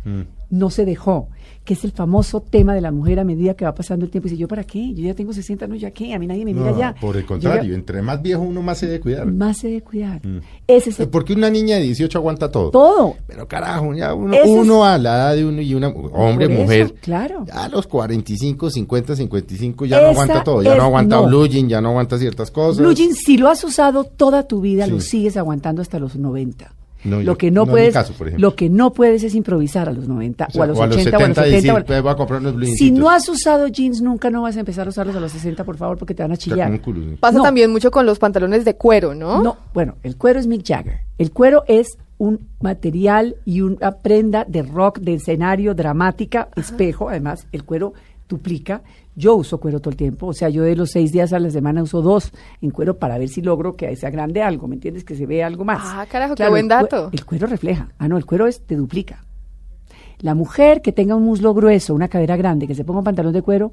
no 0.51 0.69
se 0.71 0.85
dejó, 0.85 1.29
que 1.65 1.75
es 1.75 1.85
el 1.85 1.93
famoso 1.93 2.41
tema 2.41 2.75
de 2.75 2.81
la 2.81 2.91
mujer 2.91 3.21
a 3.21 3.25
medida 3.25 3.55
que 3.55 3.65
va 3.65 3.75
pasando 3.75 4.05
el 4.05 4.11
tiempo. 4.11 4.27
Y 4.27 4.33
dice, 4.33 4.41
¿yo 4.41 4.49
para 4.49 4.65
qué? 4.65 4.93
Yo 4.95 5.05
ya 5.05 5.15
tengo 5.15 5.33
60 5.33 5.65
años, 5.67 5.81
¿ya 5.81 5.91
qué? 5.93 6.13
A 6.15 6.19
mí 6.19 6.27
nadie 6.27 6.45
me 6.45 6.53
mira 6.55 6.71
No, 6.73 6.79
ya. 6.79 6.95
por 7.01 7.17
el 7.17 7.25
contrario, 7.25 7.71
ya- 7.71 7.75
entre 7.77 8.03
más 8.03 8.21
viejo 8.21 8.43
uno 8.43 8.61
más 8.63 8.79
se 8.79 8.87
debe 8.87 9.01
cuidar. 9.01 9.27
más 9.27 9.59
se 9.59 9.69
debe 9.69 9.83
cuidar. 9.83 10.21
Ese 10.67 10.91
es 10.91 11.01
el 11.01 11.09
Porque 11.09 11.33
una 11.35 11.49
niña 11.51 11.77
de 11.77 11.83
18 11.83 12.19
aguanta 12.19 12.51
todo. 12.51 12.71
todo. 12.71 13.15
Pero 13.27 13.47
carajo, 13.47 13.95
ya 13.95 14.13
uno, 14.15 14.35
es- 14.35 14.49
uno 14.49 14.85
a 14.85 14.99
la 14.99 15.15
edad 15.17 15.37
de 15.37 15.45
uno 15.45 15.61
y 15.63 15.75
una 15.75 15.89
hombre, 15.89 16.47
eso, 16.47 16.63
mujer. 16.63 16.95
claro. 17.01 17.45
Ya 17.47 17.65
a 17.65 17.69
los 17.69 17.87
45, 17.87 18.71
50, 18.71 19.15
55 19.15 19.87
ya 19.87 20.01
no 20.01 20.09
aguanta 20.09 20.43
todo. 20.43 20.63
Ya 20.63 20.73
es- 20.73 20.79
no 20.79 20.85
aguanta 20.85 21.17
no. 21.17 21.27
blue 21.27 21.47
jean, 21.47 21.69
ya 21.69 21.81
no 21.81 21.91
aguanta 21.91 22.19
ciertas 22.19 22.51
cosas. 22.51 22.79
Blue 22.83 22.95
si 22.97 23.37
lo 23.39 23.49
has 23.49 23.63
usado 23.63 24.05
toda 24.05 24.43
tu 24.49 24.61
vida, 24.61 24.87
Sí. 24.87 24.91
lo 24.91 25.01
sigues 25.01 25.37
aguantando 25.37 25.83
hasta 25.83 25.99
los 25.99 26.17
90. 26.17 26.73
No, 27.05 27.17
lo 27.17 27.23
yo- 27.23 27.39
que 27.39 27.51
no, 27.51 27.67
puedes, 27.67 27.95
caso, 27.95 28.13
por 28.13 28.29
ejemplo. 28.29 28.49
lo 28.51 28.55
que 28.57 28.69
no 28.69 28.93
puedes 28.93 29.23
es 29.23 29.35
improvisar 29.35 29.89
a 29.89 29.93
los 29.93 30.07
90 30.07 30.47
O 30.49 30.51
sea, 30.51 30.61
o 30.61 30.65
a 30.65 30.67
los 30.67 30.79
80 30.79 30.87
o 30.87 30.91
a 30.91 30.93
los 30.93 31.03
70 31.05 31.47
y 31.49 31.51
70. 31.53 31.73
o 31.73 31.77
a- 31.77 31.79
decir, 31.79 31.87
pues, 31.87 32.03
voy 32.03 32.13
a 32.13 32.15
comprar 32.17 32.41
unos 32.41 32.55
blue 32.57 32.67
si 32.67 32.91
no 32.91 33.09
has 33.11 33.29
usado 33.29 33.69
jeans 33.69 34.03
nunca, 34.03 34.29
no 34.31 34.43
vas 34.43 34.57
a 34.57 34.61
empezar 34.61 34.87
a 34.87 34.91
usarlos 34.91 35.17
a 35.17 35.21
los 35.21 35.33
60, 35.33 35.65
por 35.65 35.77
favor, 35.79 35.97
porque 35.97 36.15
te 36.15 36.23
van 36.23 36.33
a 36.33 36.37
chillar. 36.37 36.71
un 36.71 36.79
culo, 36.79 37.01
sí. 37.03 37.17
Pasa 37.19 37.39
No. 37.39 37.43
también 37.45 37.71
mucho 37.73 37.91
con 37.91 38.05
los 38.07 38.19
pantalones 38.19 38.65
de 38.65 38.75
cuero, 38.77 39.15
¿no? 39.15 39.43
No, 39.43 39.57
bueno, 39.73 39.95
el 40.03 40.17
cuero 40.17 40.39
es 40.41 40.47
Mick 40.47 40.67
Jagger. 40.67 41.01
El 41.19 41.31
cuero 41.33 41.65
es 41.69 41.97
un 42.19 42.49
material 42.61 43.37
y 43.47 43.63
una 43.63 43.93
prenda 43.93 44.45
de 44.47 44.63
rock, 44.63 44.99
de 44.99 45.15
escenario, 45.15 45.75
dramática, 45.75 46.49
espejo. 46.55 47.09
Además, 47.09 47.47
el 47.53 47.65
cuero 47.65 47.95
duplica. 48.29 48.83
Yo 49.21 49.35
uso 49.37 49.59
cuero 49.61 49.81
todo 49.81 49.91
el 49.91 49.97
tiempo, 49.97 50.29
o 50.29 50.33
sea, 50.33 50.49
yo 50.49 50.63
de 50.63 50.75
los 50.75 50.91
seis 50.91 51.13
días 51.13 51.33
a 51.33 51.39
la 51.39 51.51
semana 51.51 51.83
uso 51.83 52.01
dos 52.01 52.33
en 52.63 52.71
cuero 52.71 52.99
para 52.99 53.19
ver 53.19 53.29
si 53.29 53.43
logro 53.43 53.77
que 53.77 53.95
sea 53.97 54.09
grande 54.11 54.43
algo, 54.43 54.67
¿me 54.67 54.77
entiendes? 54.77 55.05
Que 55.05 55.15
se 55.15 55.27
vea 55.27 55.47
algo 55.47 55.65
más. 55.65 55.83
Ah, 55.85 56.07
carajo, 56.11 56.35
qué 56.35 56.49
buen 56.49 56.69
dato. 56.69 57.11
El 57.13 57.25
cuero 57.27 57.47
refleja. 57.47 57.89
Ah, 57.99 58.09
no, 58.09 58.17
el 58.17 58.25
cuero 58.25 58.47
es, 58.47 58.63
te 58.63 58.77
duplica. 58.77 59.25
La 60.21 60.35
mujer 60.35 60.81
que 60.83 60.93
tenga 60.93 61.15
un 61.15 61.25
muslo 61.25 61.53
grueso, 61.55 61.95
una 61.95 62.09
cadera 62.09 62.37
grande, 62.37 62.67
que 62.67 62.75
se 62.75 62.85
ponga 62.85 63.01
un 63.01 63.05
pantalón 63.05 63.33
de 63.33 63.43
cuero, 63.43 63.73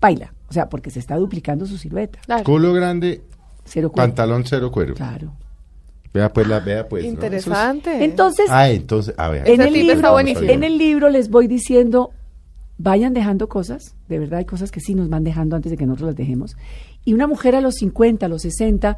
baila. 0.00 0.32
O 0.48 0.52
sea, 0.52 0.68
porque 0.68 0.90
se 0.90 0.98
está 0.98 1.16
duplicando 1.16 1.64
su 1.66 1.78
silueta. 1.78 2.18
Claro. 2.26 2.44
Culo 2.44 2.72
grande, 2.74 3.22
Cero 3.64 3.90
cuero. 3.90 4.08
pantalón 4.08 4.44
cero 4.44 4.70
cuero. 4.70 4.94
Claro. 4.94 5.32
Vea 6.12 6.30
pues, 6.32 6.46
la, 6.46 6.60
vea 6.60 6.86
pues. 6.88 7.04
¿no? 7.04 7.08
Eso 7.10 7.18
es- 7.20 7.24
Interesante. 7.24 8.04
Entonces, 8.04 8.46
Ah, 8.50 8.68
entonces, 8.68 9.14
a 9.16 9.28
ver. 9.30 9.48
en 9.48 9.62
el, 9.62 9.72
libro, 9.72 10.12
buenísimo. 10.12 10.50
en 10.50 10.64
el 10.64 10.76
libro 10.76 11.08
les 11.08 11.30
voy 11.30 11.46
diciendo 11.46 12.10
vayan 12.82 13.14
dejando 13.14 13.48
cosas, 13.48 13.94
de 14.08 14.18
verdad 14.18 14.40
hay 14.40 14.44
cosas 14.44 14.70
que 14.72 14.80
sí 14.80 14.94
nos 14.94 15.08
van 15.08 15.22
dejando 15.24 15.54
antes 15.56 15.70
de 15.70 15.78
que 15.78 15.86
nosotros 15.86 16.08
las 16.08 16.16
dejemos. 16.16 16.56
Y 17.04 17.14
una 17.14 17.26
mujer 17.26 17.54
a 17.54 17.60
los 17.60 17.76
50, 17.76 18.26
a 18.26 18.28
los 18.28 18.42
60, 18.42 18.96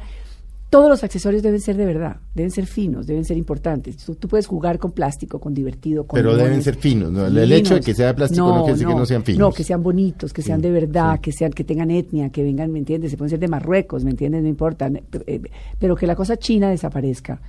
todos 0.71 0.89
los 0.89 1.03
accesorios 1.03 1.43
deben 1.43 1.61
ser 1.61 1.77
de 1.77 1.85
verdad, 1.85 2.17
deben 2.33 2.49
ser 2.51 2.65
finos, 2.65 3.05
deben 3.05 3.23
ser 3.23 3.37
importantes. 3.37 3.97
Tú, 3.97 4.15
tú 4.15 4.27
puedes 4.27 4.47
jugar 4.47 4.79
con 4.79 4.91
plástico, 4.91 5.39
con 5.39 5.53
divertido, 5.53 6.05
con 6.05 6.17
Pero 6.17 6.35
deben 6.35 6.63
ser 6.63 6.75
finos. 6.75 7.11
¿no? 7.11 7.27
El 7.27 7.51
hecho 7.51 7.75
de 7.75 7.81
que 7.81 7.93
sea 7.93 8.07
de 8.07 8.13
plástico 8.15 8.47
no, 8.47 8.63
quiere 8.63 8.73
decir 8.73 8.87
que 8.87 8.95
no 8.95 9.05
sean 9.05 9.23
finos. 9.23 9.39
No, 9.39 9.51
que 9.53 9.63
sean 9.63 9.83
bonitos, 9.83 10.33
que 10.33 10.41
sean 10.41 10.59
Sí, 10.59 10.63
de 10.67 10.71
verdad, 10.71 11.13
sí. 11.15 11.21
que 11.21 11.31
sean, 11.31 11.51
que 11.53 11.63
tengan 11.63 11.91
etnia, 11.91 12.29
que 12.31 12.43
vengan, 12.43 12.71
¿me 12.71 12.79
entiendes? 12.79 13.11
Se 13.11 13.17
pueden 13.17 13.29
ser 13.29 13.39
de 13.39 13.47
Marruecos, 13.47 14.03
¿me 14.03 14.11
entiendes? 14.11 14.41
No 14.41 14.49
importa. 14.49 14.89
eh, 15.27 15.41
Pero 15.79 15.95
que 15.95 16.07
la 16.07 16.15
cosa 16.15 16.35
china 16.37 16.69
desaparezca. 16.69 17.39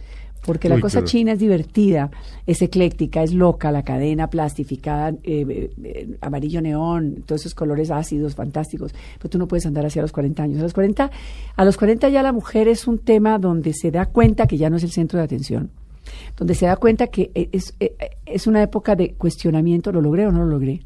Porque 0.47 0.69
la 0.69 0.81
cosa 0.81 1.00
pero- 1.00 1.07
china 1.09 1.33
es 1.33 1.38
divertida, 1.41 2.11
es 2.47 2.62
ecléctica, 2.62 3.23
es 3.23 3.35
loca, 3.35 3.73
la 3.73 3.83
cadena 3.83 4.31
plastificada, 4.31 5.11
eh, 5.11 5.17
eh, 5.25 5.71
eh, 5.85 6.17
amarillo 6.21 6.62
neón, 6.62 7.25
todos 7.26 7.43
esos 7.43 7.55
colores 7.55 7.91
ácidos, 7.91 8.35
fantásticos. 8.37 8.95
Pero 9.19 9.29
tú 9.29 9.38
no 9.38 9.49
puedes 9.49 9.67
andar 9.67 9.85
hacia 9.85 10.03
los 10.03 10.12
40 10.12 10.43
años. 10.45 10.61
A 10.61 10.62
los 10.62 10.73
40, 10.73 11.11
a 11.57 11.65
los 11.65 11.76
40 11.76 12.09
ya 12.09 12.23
la 12.23 12.33
mujer 12.33 12.69
es 12.69 12.87
un 12.87 12.99
tema 12.99 13.38
donde 13.38 13.73
se 13.75 13.91
da 13.91 14.07
cuenta 14.07 14.47
que 14.47 14.57
ya 14.57 14.71
no 14.71 14.76
es 14.76 14.85
el 14.85 14.93
centro 14.93 15.19
de 15.19 15.25
atención 15.25 15.71
donde 16.37 16.55
se 16.55 16.67
da 16.67 16.76
cuenta 16.76 17.09
que 17.09 17.33
e- 17.35 17.49
es, 17.50 17.75
e- 17.81 17.97
es 18.26 18.47
una 18.47 18.62
época 18.62 18.95
de 18.95 19.15
cuestionamiento, 19.15 19.91
¿lo 19.91 20.00
logré 20.00 20.25
o 20.26 20.31
no 20.31 20.41
lo 20.45 20.47
logré? 20.47 20.83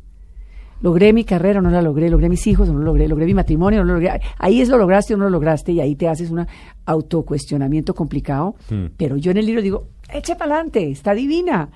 ¿Logré 0.80 1.12
mi 1.12 1.24
carrera 1.24 1.58
o 1.58 1.62
no 1.62 1.70
la 1.70 1.82
logré? 1.82 2.08
¿Logré 2.08 2.28
mis 2.28 2.46
hijos 2.46 2.68
o 2.68 2.72
no 2.72 2.78
lo 2.78 2.86
logré? 2.86 3.06
¿Logré 3.06 3.26
mi 3.26 3.34
matrimonio 3.34 3.80
o 3.80 3.84
no 3.84 3.88
lo 3.88 4.00
logré? 4.00 4.20
Ahí 4.38 4.60
es 4.60 4.68
lo 4.68 4.78
lograste 4.78 5.14
o 5.14 5.16
no 5.16 5.24
lo 5.24 5.30
lograste 5.30 5.72
y 5.72 5.80
ahí 5.80 5.94
te 5.94 6.08
haces 6.08 6.30
un 6.30 6.46
autocuestionamiento 6.86 7.94
complicado. 7.94 8.54
Pero 8.96 9.16
yo 9.16 9.30
en 9.30 9.36
el 9.36 9.46
libro 9.46 9.62
digo, 9.62 9.88
eche 10.12 10.36
para 10.36 10.54
adelante, 10.54 10.90
está 10.90 11.14
divina, 11.14 11.68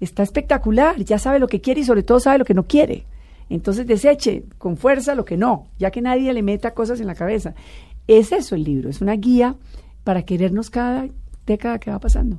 está 0.00 0.22
espectacular, 0.22 0.96
ya 1.02 1.18
sabe 1.18 1.38
lo 1.38 1.48
que 1.48 1.60
quiere 1.60 1.80
y 1.80 1.84
sobre 1.84 2.02
todo 2.02 2.20
sabe 2.20 2.38
lo 2.38 2.44
que 2.44 2.54
no 2.54 2.64
quiere. 2.64 3.04
Entonces 3.48 3.86
deseche 3.86 4.44
con 4.58 4.76
fuerza 4.76 5.14
lo 5.14 5.24
que 5.24 5.36
no, 5.36 5.66
ya 5.78 5.90
que 5.90 6.00
nadie 6.00 6.32
le 6.32 6.42
meta 6.42 6.72
cosas 6.72 7.00
en 7.00 7.06
la 7.08 7.14
cabeza. 7.14 7.54
Es 8.06 8.32
eso 8.32 8.54
el 8.54 8.64
libro, 8.64 8.88
es 8.88 9.00
una 9.00 9.14
guía 9.14 9.56
para 10.04 10.22
querernos 10.22 10.70
cada 10.70 11.08
década 11.46 11.78
que 11.78 11.90
va 11.90 11.98
pasando. 11.98 12.38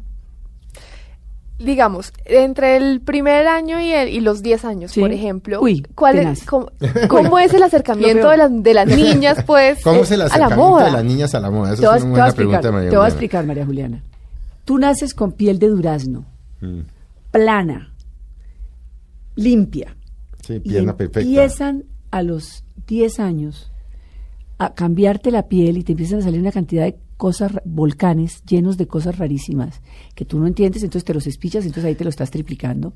Digamos, 1.59 2.11
entre 2.25 2.75
el 2.77 2.99
primer 3.01 3.47
año 3.47 3.79
y, 3.79 3.91
el- 3.91 4.09
y 4.09 4.19
los 4.21 4.41
10 4.43 4.65
años, 4.65 4.91
Sí. 4.91 4.99
por 4.99 5.11
ejemplo, 5.11 5.61
Uy, 5.61 5.85
¿cuál 5.95 6.17
es, 6.19 6.43
cómo, 6.45 6.67
cómo 7.09 7.39
es 7.39 7.53
el 7.53 7.63
acercamiento 7.63 8.29
de 8.29 8.37
las, 8.37 8.63
de 8.63 8.73
las 8.73 8.87
niñas, 8.87 9.43
pues, 9.45 9.81
¿Cómo 9.83 10.01
es 10.03 10.11
el 10.11 10.21
a 10.21 10.25
la 10.25 10.33
acercamiento 10.33 10.69
moda? 10.69 10.85
de 10.85 10.91
las 10.91 11.05
niñas 11.05 11.35
a 11.35 11.39
la 11.39 11.51
moda? 11.51 11.73
Esa 11.73 11.81
Te 11.81 11.87
voy, 11.87 11.93
a- 11.93 11.97
es 11.97 12.03
una 12.03 12.11
buena 12.11 12.25
explicar, 12.27 12.59
pregunta, 12.61 12.71
María 12.71 12.89
te 12.89 12.95
voy 12.97 13.01
a 13.05 13.05
Juliana. 13.05 13.07
explicar, 13.13 13.45
María 13.45 13.65
Juliana. 13.65 14.03
Tú 14.65 14.77
naces 14.77 15.13
con 15.13 15.31
piel 15.31 15.59
de 15.59 15.67
durazno, 15.69 16.25
Mm. 16.61 16.79
plana, 17.31 17.93
limpia. 19.35 19.95
Sí, 20.45 20.55
y 20.55 20.59
pierna 20.59 20.95
perfecta. 20.97 21.21
empiezan 21.21 21.83
a 22.11 22.21
los 22.23 22.63
10 22.87 23.19
años 23.19 23.71
a 24.57 24.73
cambiarte 24.73 25.31
la 25.31 25.47
piel 25.47 25.77
y 25.77 25.83
te 25.83 25.93
empiezan 25.93 26.19
a 26.19 26.21
salir 26.23 26.39
una 26.41 26.51
cantidad 26.51 26.83
de 26.83 26.97
cosas, 27.17 27.53
volcanes 27.65 28.43
llenos 28.45 28.77
de 28.77 28.87
cosas 28.87 29.17
rarísimas 29.17 29.81
que 30.15 30.25
tú 30.25 30.39
no 30.39 30.47
entiendes, 30.47 30.83
entonces 30.83 31.05
te 31.05 31.13
los 31.13 31.27
espichas, 31.27 31.65
entonces 31.65 31.85
ahí 31.85 31.95
te 31.95 32.03
lo 32.03 32.09
estás 32.09 32.31
triplicando. 32.31 32.93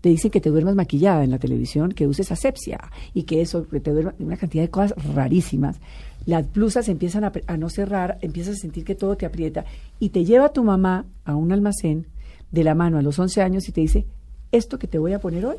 Te 0.00 0.08
dicen 0.08 0.30
que 0.30 0.40
te 0.40 0.48
duermas 0.48 0.74
maquillada 0.76 1.24
en 1.24 1.30
la 1.30 1.38
televisión, 1.38 1.92
que 1.92 2.06
uses 2.06 2.32
asepsia 2.32 2.80
y 3.12 3.24
que 3.24 3.42
eso, 3.42 3.68
que 3.68 3.80
te 3.80 3.90
duermas, 3.92 4.14
una 4.18 4.36
cantidad 4.38 4.62
de 4.64 4.70
cosas 4.70 4.94
rarísimas. 5.14 5.78
Las 6.24 6.50
blusas 6.52 6.88
empiezan 6.88 7.24
a, 7.24 7.32
a 7.46 7.56
no 7.58 7.68
cerrar, 7.68 8.18
empiezas 8.22 8.56
a 8.56 8.60
sentir 8.60 8.84
que 8.84 8.94
todo 8.94 9.16
te 9.16 9.26
aprieta 9.26 9.64
y 9.98 10.08
te 10.08 10.24
lleva 10.24 10.52
tu 10.52 10.64
mamá 10.64 11.04
a 11.24 11.34
un 11.36 11.52
almacén 11.52 12.06
de 12.50 12.64
la 12.64 12.74
mano 12.74 12.98
a 12.98 13.02
los 13.02 13.18
11 13.18 13.42
años 13.42 13.68
y 13.68 13.72
te 13.72 13.82
dice, 13.82 14.06
esto 14.52 14.78
que 14.78 14.86
te 14.86 14.98
voy 14.98 15.12
a 15.12 15.18
poner 15.20 15.44
hoy, 15.44 15.56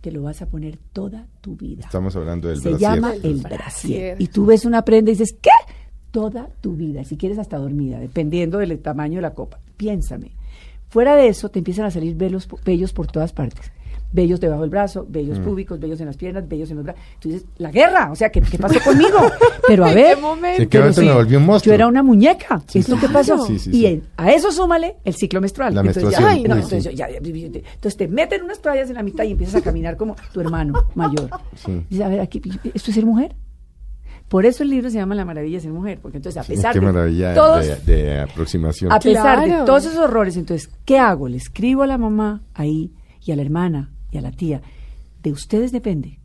te 0.00 0.10
lo 0.10 0.22
vas 0.22 0.42
a 0.42 0.46
poner 0.46 0.78
toda 0.92 1.26
tu 1.40 1.56
vida. 1.56 1.82
Estamos 1.84 2.14
hablando 2.16 2.48
del 2.48 2.60
Se 2.60 2.70
brasier. 2.70 2.94
llama 2.94 3.14
el 3.14 3.34
brasier. 3.36 3.58
brasier. 3.58 4.16
Y 4.20 4.26
tú 4.28 4.46
ves 4.46 4.64
una 4.64 4.82
prenda 4.84 5.10
y 5.10 5.14
dices, 5.14 5.36
¿qué? 5.40 5.50
Toda 6.12 6.48
tu 6.60 6.74
vida, 6.76 7.02
si 7.04 7.16
quieres 7.16 7.38
hasta 7.38 7.58
dormida, 7.58 7.98
dependiendo 7.98 8.58
del 8.58 8.78
tamaño 8.78 9.16
de 9.16 9.22
la 9.22 9.34
copa. 9.34 9.58
Piénsame. 9.76 10.30
Fuera 10.88 11.16
de 11.16 11.26
eso, 11.28 11.48
te 11.48 11.58
empiezan 11.58 11.86
a 11.86 11.90
salir 11.90 12.14
velos, 12.14 12.46
vellos 12.64 12.92
por 12.92 13.06
todas 13.06 13.32
partes. 13.32 13.72
Vellos 14.14 14.38
debajo 14.40 14.60
del 14.60 14.68
brazo, 14.68 15.06
vellos 15.08 15.38
Mm. 15.38 15.42
púbicos, 15.44 15.80
vellos 15.80 15.98
en 16.00 16.06
las 16.06 16.18
piernas, 16.18 16.46
vellos 16.46 16.70
en 16.70 16.76
los 16.76 16.84
brazos. 16.84 17.00
Tú 17.18 17.30
dices, 17.30 17.46
la 17.56 17.70
guerra, 17.70 18.10
o 18.12 18.14
sea, 18.14 18.28
¿qué, 18.28 18.42
qué 18.42 18.58
pasó 18.58 18.78
conmigo? 18.84 19.16
Pero 19.66 19.86
a 19.86 19.88
¿En 19.88 19.94
ver, 19.94 20.16
qué 20.16 20.20
momento? 20.20 20.56
Sí, 20.58 20.62
que 20.66 20.68
pero 20.68 20.84
ahorita 20.84 21.00
me 21.00 21.06
sí, 21.08 21.14
volví 21.14 21.36
un 21.36 21.46
monstruo. 21.46 21.70
Yo 21.70 21.74
era 21.76 21.86
una 21.86 22.02
muñeca, 22.02 22.62
Sí, 22.66 22.80
es 22.80 22.90
lo 22.90 22.96
sí, 22.96 23.06
que 23.06 23.08
pasó. 23.10 23.46
sí, 23.46 23.58
sí, 23.58 23.70
y 23.72 23.86
en- 23.86 24.02
a 24.18 24.30
eso 24.32 24.52
súmale 24.52 24.96
el 25.06 25.14
ciclo 25.14 25.40
menstrual. 25.40 25.74
La 25.74 25.80
entonces, 25.80 26.02
menstruación, 26.02 26.30
ya, 26.30 26.36
ay, 26.36 26.42
no, 26.46 26.54
uy, 26.56 26.60
entonces, 26.60 26.82
sí. 26.82 26.90
yo 26.90 26.94
ya- 26.94 27.08
ya- 27.10 27.16
entonces 27.16 27.96
te 27.96 28.06
meten 28.08 28.42
unas 28.42 28.60
toallas 28.60 28.90
en 28.90 28.96
la 28.96 29.02
mitad 29.02 29.24
y 29.24 29.30
empiezas 29.30 29.54
a 29.56 29.60
caminar 29.62 29.96
como 29.96 30.14
tu 30.34 30.42
hermano 30.42 30.74
mayor. 30.94 31.30
Sí. 31.54 31.82
Dices, 31.88 32.04
a 32.04 32.08
ver, 32.10 32.20
aquí, 32.20 32.42
¿esto 32.74 32.90
es 32.90 32.94
ser 32.94 33.06
mujer? 33.06 33.34
Por 34.28 34.46
eso 34.46 34.62
el 34.62 34.70
libro 34.70 34.88
se 34.90 34.96
llama 34.96 35.14
La 35.14 35.24
maravilla 35.24 35.58
de 35.58 35.62
ser 35.62 35.72
mujer, 35.72 35.98
porque 36.00 36.16
entonces 36.16 36.42
a 36.42 36.46
pesar 36.46 36.72
Qué 36.72 36.80
de 36.80 37.34
todos, 37.34 37.66
de, 37.84 37.94
de 37.96 38.20
aproximación. 38.20 38.90
a 38.90 38.98
pesar 38.98 39.44
de 39.46 39.64
todos 39.66 39.84
esos 39.84 39.98
horrores, 39.98 40.36
entonces, 40.36 40.70
¿qué 40.86 40.98
hago? 40.98 41.28
Le 41.28 41.36
escribo 41.36 41.82
a 41.82 41.86
la 41.86 41.98
mamá 41.98 42.40
ahí 42.54 42.92
y 43.24 43.32
a 43.32 43.36
la 43.36 43.42
hermana 43.42 43.90
y 44.10 44.18
a 44.18 44.22
la 44.22 44.30
tía. 44.32 44.62
De 45.22 45.30
ustedes 45.32 45.70
depende. 45.70 46.18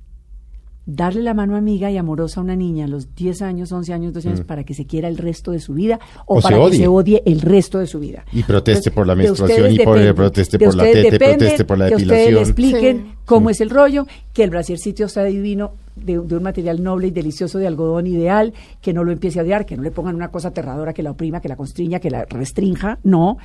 Darle 0.89 1.21
la 1.21 1.33
mano 1.33 1.57
amiga 1.57 1.91
y 1.91 1.97
amorosa 1.97 2.39
a 2.39 2.43
una 2.43 2.55
niña 2.55 2.86
a 2.86 2.88
los 2.88 3.13
10 3.13 3.41
años, 3.41 3.73
11 3.73 3.91
años, 3.93 4.13
12 4.13 4.29
años, 4.29 4.41
para 4.45 4.63
que 4.63 4.73
se 4.73 4.86
quiera 4.86 5.10
el 5.10 5.17
resto 5.17 5.51
de 5.51 5.60
su 5.60 5.73
vida 5.73 5.99
o, 6.25 6.38
Mm. 6.38 6.41
Se 6.41 6.43
para 6.43 6.69
que 6.69 6.77
se 6.77 6.88
odie 6.88 7.23
el 7.25 7.41
resto 7.41 7.79
de 7.79 7.88
su 7.88 7.99
vida. 7.99 8.23
Y 8.31 8.43
proteste 8.43 8.89
por 8.91 9.05
la 9.05 9.13
menstruación 9.13 9.69
y 9.73 9.79
por- 9.79 9.95
depende. 9.97 10.13
proteste 10.13 10.57
por 10.57 10.75
la 10.75 10.83
tete, 10.86 11.12
depende 11.12 11.36
proteste 11.38 11.65
por 11.65 11.77
la 11.77 11.89
que 11.89 11.95
ustedes 11.95 12.10
le 12.10 12.15
depilación. 12.39 12.43
expliquen 12.49 12.97
Sí. 12.99 13.13
cómo 13.25 13.49
Sí. 13.49 13.51
es 13.51 13.62
el 13.62 13.69
rollo, 13.69 14.07
que 14.31 14.43
el 14.45 14.49
brasiercito 14.49 15.03
está 15.03 15.25
divino, 15.25 15.73
de, 16.03 16.19
de 16.19 16.36
un 16.38 16.43
material 16.43 16.81
noble 16.83 17.07
y 17.07 17.12
delicioso 17.12 17.57
de 17.60 17.67
algodón 17.67 18.07
ideal, 18.07 18.53
que 18.81 18.93
no 18.93 19.03
lo 19.03 19.12
empiece 19.12 19.39
a 19.39 19.43
odiar, 19.43 19.65
que 19.65 19.75
no 19.77 19.83
le 19.83 19.91
pongan 19.91 20.15
una 20.15 20.29
cosa 20.29 20.49
aterradora 20.49 20.93
que 20.93 21.03
la 21.03 21.12
oprima, 21.12 21.41
que 21.41 21.49
la 21.49 21.55
constriña, 21.55 21.99
que 21.99 22.10
la 22.10 22.25
restrinja, 22.25 22.99
no. 23.03 23.38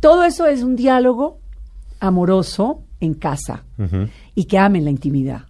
Todo 0.00 0.24
eso 0.24 0.46
es 0.46 0.62
un 0.62 0.76
diálogo 0.76 1.38
amoroso 2.00 2.82
en 3.00 3.14
casa 3.14 3.64
y 4.34 4.44
que 4.44 4.58
amen 4.58 4.84
la 4.84 4.90
intimidad 4.90 5.42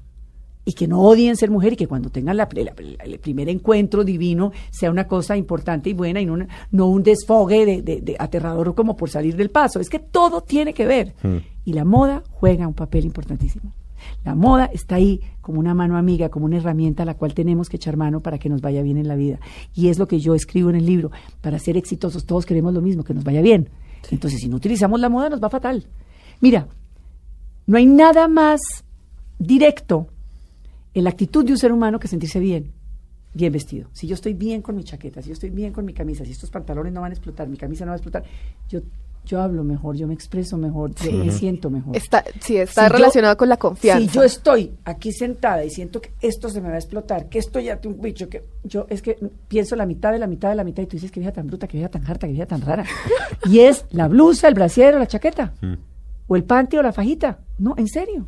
y 0.65 0.75
que 0.75 0.87
no 0.87 1.01
odien 1.01 1.37
ser 1.37 1.51
mujer 1.51 1.73
y 1.73 1.77
que 1.77 1.87
cuando 1.87 2.11
tengan 2.11 2.37
la- 2.37 2.47
la- 2.53 2.63
la- 2.65 3.05
el 3.05 3.19
primer 3.21 3.49
encuentro 3.49 4.05
divino 4.05 4.53
sea 4.71 4.91
una 4.91 5.07
cosa 5.07 5.35
importante 5.37 5.89
y 5.89 5.95
buena 5.95 6.21
y 6.21 6.27
no, 6.27 6.35
una- 6.35 6.49
no 6.73 6.87
un 6.89 7.03
desfogue 7.03 7.65
de, 7.65 7.81
de- 7.83 8.01
de 8.03 8.17
aterrador 8.19 8.75
como 8.75 8.95
por 8.95 9.09
salir 9.09 9.35
del 9.37 9.49
paso. 9.51 9.81
Es 9.81 9.89
que 9.89 9.99
todo 9.99 10.43
tiene 10.43 10.75
que 10.75 10.87
ver. 10.87 11.15
Y 11.65 11.73
la 11.73 11.85
moda 11.87 12.23
juega 12.33 12.69
un 12.69 12.75
papel 12.75 13.07
importantísimo. 13.07 13.73
La 14.25 14.35
moda 14.35 14.67
está 14.67 14.97
ahí 14.97 15.21
como 15.41 15.61
una 15.61 15.75
mano 15.75 15.97
amiga, 15.97 16.29
como 16.29 16.47
una 16.47 16.59
herramienta 16.59 17.03
a 17.03 17.07
la 17.07 17.15
cual 17.15 17.35
tenemos 17.35 17.69
que 17.69 17.77
echar 17.77 17.97
mano 17.97 18.21
para 18.21 18.39
que 18.39 18.49
nos 18.49 18.61
vaya 18.61 18.83
bien 18.83 18.99
en 18.99 19.09
la 19.09 19.17
vida. 19.17 19.39
Y 19.75 19.89
es 19.89 19.99
lo 19.99 20.07
que 20.07 20.21
yo 20.21 20.35
escribo 20.35 20.71
en 20.71 20.77
el 20.77 20.87
libro. 20.87 21.11
Para 21.41 21.59
ser 21.59 21.77
exitosos 21.77 22.25
todos 22.25 22.47
queremos 22.47 22.75
lo 22.75 22.81
mismo, 22.81 23.05
que 23.05 23.15
nos 23.15 23.25
vaya 23.25 23.41
bien. 23.41 23.69
Entonces, 24.11 24.41
si 24.41 24.49
no 24.49 24.57
utilizamos 24.57 25.01
la 25.01 25.09
moda, 25.09 25.29
nos 25.29 25.43
va 25.43 25.51
fatal. 25.51 25.87
Mira, 26.41 26.69
no 27.67 27.77
hay 27.77 27.87
nada 27.87 28.29
más 28.29 28.61
directo 29.39 30.09
en 30.95 31.05
la 31.05 31.11
actitud 31.11 31.45
de 31.45 31.53
un 31.53 31.59
ser 31.59 31.73
humano 31.73 31.99
que 31.99 32.09
sentirse 32.09 32.41
bien, 32.41 32.73
bien 33.35 33.53
vestido. 33.53 33.89
Si 33.93 34.07
yo 34.07 34.15
estoy 34.15 34.35
bien 34.35 34.63
con 34.63 34.77
mi 34.77 34.85
chaqueta, 34.85 35.23
si 35.23 35.29
yo 35.29 35.35
estoy 35.35 35.51
bien 35.51 35.73
con 35.73 35.85
mi 35.85 35.93
camisa, 35.93 36.25
si 36.25 36.33
estos 36.33 36.51
pantalones 36.51 36.93
no 36.93 37.01
van 37.01 37.13
a 37.13 37.15
explotar, 37.15 37.49
mi 37.49 37.57
camisa 37.57 37.85
no 37.85 37.91
va 37.91 37.95
a 37.95 37.99
explotar, 37.99 38.25
yo, 38.69 38.81
yo 39.29 39.43
hablo 39.43 39.63
mejor, 39.63 39.95
yo 39.95 40.07
me 40.07 40.15
expreso 40.15 40.57
mejor, 40.57 40.91
me 41.13 41.31
siento 41.31 41.69
mejor. 41.69 41.95
Está, 41.95 42.25
sí, 42.41 42.57
está 42.57 42.87
Si 42.87 42.89
yo- 42.91 42.97
relacionado 42.97 43.37
con 43.37 43.51
la 43.51 43.59
confianza. 43.59 44.11
Si 44.11 44.17
yo 44.17 44.23
estoy 44.23 44.73
aquí 44.87 45.13
sentada 45.13 45.63
y 45.65 45.71
siento 45.71 46.01
que 46.01 46.13
esto 46.23 46.49
se 46.49 46.63
me 46.63 46.69
va 46.71 46.77
a 46.77 46.79
explotar, 46.79 47.29
que 47.29 47.39
esto 47.39 47.61
ya 47.61 47.77
tiene 47.77 47.97
un 47.97 48.03
bicho, 48.03 48.31
que 48.31 48.43
yo 48.65 48.87
es 48.89 49.03
que 49.03 49.19
pienso 49.47 49.77
la 49.77 49.85
mitad 49.85 50.13
de 50.13 50.19
la 50.19 50.27
mitad 50.27 50.49
de 50.49 50.55
la 50.55 50.65
mitad 50.65 50.83
y 50.83 50.87
tú 50.87 50.97
dices 50.97 51.11
que 51.13 51.21
vieja 51.21 51.33
tan 51.35 51.47
bruta, 51.47 51.69
que 51.69 51.77
vieja 51.77 51.91
tan 51.91 52.05
harta, 52.11 52.27
que 52.27 52.33
vieja 52.33 52.47
tan 52.47 52.63
rara. 52.63 52.85
y 53.51 53.61
es 53.61 53.85
la 53.91 54.09
blusa, 54.09 54.49
el 54.49 54.55
brasier 54.55 54.95
o 54.95 54.99
la 54.99 55.07
chaqueta, 55.07 55.53
o 56.27 56.35
el 56.35 56.45
panty 56.45 56.79
o 56.79 56.83
la 56.83 56.93
fajita. 56.95 57.39
No, 57.59 57.75
en 57.77 57.87
serio. 57.87 58.27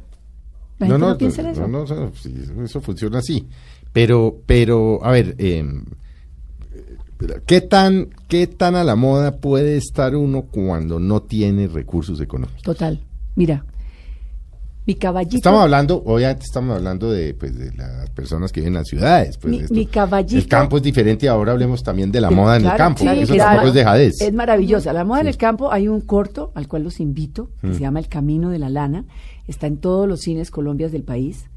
La 0.78 0.86
gente 0.86 0.98
no, 0.98 1.16
piensa 1.16 1.40
en 1.40 1.46
eso. 1.48 1.66
no, 1.66 1.84
no, 1.86 2.12
no, 2.54 2.64
eso 2.64 2.80
funciona 2.82 3.18
así. 3.20 3.48
Pero, 3.92 4.36
pero, 4.44 5.02
a 5.02 5.10
ver, 5.12 5.34
eh, 5.38 5.64
¿qué 7.46 7.60
tan, 7.60 8.08
¿qué 8.28 8.46
tan 8.46 8.74
a 8.76 8.84
la 8.84 8.96
moda 8.96 9.36
puede 9.38 9.76
estar 9.76 10.14
uno 10.16 10.42
cuando 10.42 10.98
no 11.00 11.22
tiene 11.22 11.66
recursos 11.68 12.20
económicos? 12.20 12.62
Total. 12.62 13.00
Mira, 13.36 13.64
mi 14.86 14.94
caballito. 14.94 15.36
Estamos 15.36 15.62
hablando, 15.62 16.02
obviamente 16.04 16.44
estamos 16.44 16.74
hablando 16.76 17.12
de, 17.12 17.34
pues, 17.34 17.56
de 17.56 17.72
las 17.74 18.10
personas 18.10 18.50
que 18.50 18.60
viven 18.60 18.72
en 18.72 18.78
las 18.80 18.88
ciudades. 18.88 19.36
Pues, 19.38 19.50
Mi- 19.52 19.60
esto- 19.60 19.74
mi 19.74 19.86
caballito- 19.86 20.36
El 20.38 20.48
campo 20.48 20.78
es 20.78 20.82
diferente, 20.82 21.28
ahora 21.28 21.52
hablemos 21.52 21.82
también 21.82 22.10
de 22.10 22.20
la 22.20 22.28
de- 22.28 22.34
moda 22.34 22.56
en 22.56 22.64
el 22.64 22.74
campo. 22.76 23.04
eso 23.04 23.34
claro. 23.34 23.44
tampoco 23.50 23.68
es 23.68 23.74
dejadez. 23.74 24.20
Es 24.20 24.32
maravillosa. 24.32 24.92
La 24.92 25.04
moda 25.04 25.20
en 25.20 25.28
el 25.28 25.36
campo, 25.36 25.70
hay 25.70 25.86
un 25.86 26.00
corto 26.00 26.50
al 26.54 26.66
cual 26.66 26.82
los 26.84 26.98
invito, 26.98 27.50
que 27.60 27.74
se 27.74 27.80
llama 27.80 28.00
El 28.00 28.08
Camino 28.08 28.48
de 28.50 28.58
la 28.58 28.70
Lana. 28.70 29.04
Está 29.46 29.66
en 29.66 29.76
todos 29.76 30.08
los 30.08 30.20
cines 30.20 30.50
colombias 30.50 30.90
del 30.92 31.02
país. 31.02 31.49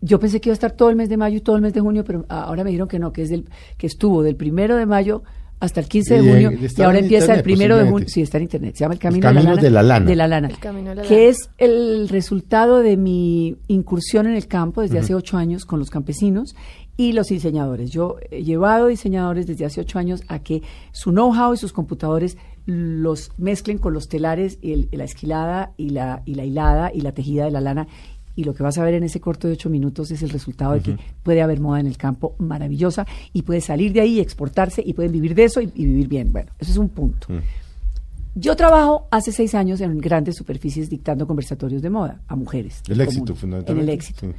Yo 0.00 0.18
pensé 0.18 0.40
que 0.40 0.48
iba 0.48 0.54
a 0.54 0.54
estar 0.54 0.72
todo 0.72 0.90
el 0.90 0.96
mes 0.96 1.08
de 1.08 1.16
mayo 1.16 1.36
y 1.36 1.40
todo 1.40 1.56
el 1.56 1.62
mes 1.62 1.74
de 1.74 1.80
junio, 1.80 2.04
pero 2.04 2.24
ahora 2.28 2.64
me 2.64 2.70
dijeron 2.70 2.88
que 2.88 2.98
no, 2.98 3.12
que 3.12 3.22
es 3.22 3.28
del, 3.30 3.44
que 3.76 3.86
estuvo 3.86 4.22
del 4.22 4.36
primero 4.36 4.76
de 4.76 4.86
mayo 4.86 5.22
hasta 5.60 5.80
el 5.80 5.88
15 5.88 6.14
de 6.14 6.20
Y, 6.22 6.28
junio 6.28 6.52
y 6.52 6.82
ahora 6.82 7.00
empieza 7.00 7.34
el 7.34 7.42
primero 7.42 7.76
de 7.76 7.90
junio. 7.90 8.08
Sí, 8.08 8.22
está 8.22 8.38
en 8.38 8.44
internet. 8.44 8.76
Se 8.76 8.80
llama 8.80 8.94
El 8.94 9.00
Camino, 9.00 9.28
de, 9.56 9.70
la 9.70 9.82
lana, 9.82 10.06
de 10.06 10.16
la 10.16 10.26
Lana. 10.26 10.48
El 10.48 10.58
Camino 10.58 10.88
de 10.90 10.96
la 10.96 11.02
que 11.02 11.16
Lana. 11.16 11.28
es 11.28 11.50
el 11.58 12.08
resultado 12.08 12.78
de 12.78 12.96
mi 12.96 13.56
incursión 13.68 14.26
en 14.26 14.36
el 14.36 14.46
campo 14.46 14.80
desde 14.80 14.98
hace 14.98 15.14
ocho 15.14 15.36
años 15.36 15.66
con 15.66 15.78
los 15.78 15.90
campesinos 15.90 16.54
y 16.96 17.12
los 17.12 17.26
diseñadores. 17.26 17.90
Yo 17.90 18.16
he 18.30 18.42
llevado 18.42 18.86
diseñadores 18.86 19.46
desde 19.46 19.66
hace 19.66 19.82
ocho 19.82 19.98
años 19.98 20.22
a 20.28 20.38
que 20.38 20.62
su 20.92 21.10
know-how 21.10 21.52
y 21.52 21.58
sus 21.58 21.74
computadores 21.74 22.38
los 22.64 23.32
mezclen 23.36 23.76
con 23.76 23.92
los 23.92 24.08
telares, 24.08 24.58
y 24.62 24.72
el- 24.72 24.88
la 24.92 25.04
esquilada 25.04 25.72
y 25.76 25.90
la, 25.90 26.22
y 26.24 26.34
la 26.36 26.44
hilada 26.44 26.90
y 26.94 27.02
la 27.02 27.12
tejida 27.12 27.44
de 27.44 27.50
la 27.50 27.60
lana. 27.60 27.86
Y 28.36 28.44
lo 28.44 28.54
que 28.54 28.62
vas 28.62 28.78
a 28.78 28.84
ver 28.84 28.94
en 28.94 29.02
ese 29.02 29.20
corto 29.20 29.48
de 29.48 29.54
ocho 29.54 29.68
minutos 29.70 30.10
es 30.10 30.22
el 30.22 30.30
resultado 30.30 30.72
de 30.74 30.80
que 30.80 30.96
puede 31.22 31.42
haber 31.42 31.60
moda 31.60 31.80
en 31.80 31.86
el 31.86 31.96
campo 31.96 32.34
maravillosa 32.38 33.06
y 33.32 33.42
puede 33.42 33.60
salir 33.60 33.92
de 33.92 34.00
ahí 34.00 34.14
y 34.14 34.20
exportarse 34.20 34.82
y 34.84 34.94
pueden 34.94 35.12
vivir 35.12 35.34
de 35.34 35.44
eso 35.44 35.60
y, 35.60 35.70
y 35.74 35.84
vivir 35.84 36.08
bien. 36.08 36.32
Bueno, 36.32 36.52
eso 36.58 36.70
es 36.70 36.76
un 36.78 36.88
punto. 36.88 37.26
Yo 38.34 38.54
trabajo 38.56 39.08
hace 39.10 39.32
seis 39.32 39.54
años 39.54 39.80
en 39.80 39.98
grandes 39.98 40.36
superficies 40.36 40.88
dictando 40.88 41.26
conversatorios 41.26 41.82
de 41.82 41.90
moda 41.90 42.20
a 42.28 42.36
mujeres. 42.36 42.82
El 42.88 43.00
éxito, 43.00 43.32
En 43.32 43.38
fundamentalmente, 43.38 43.90
el 43.92 43.94
éxito. 43.96 44.20
sí. 44.20 44.32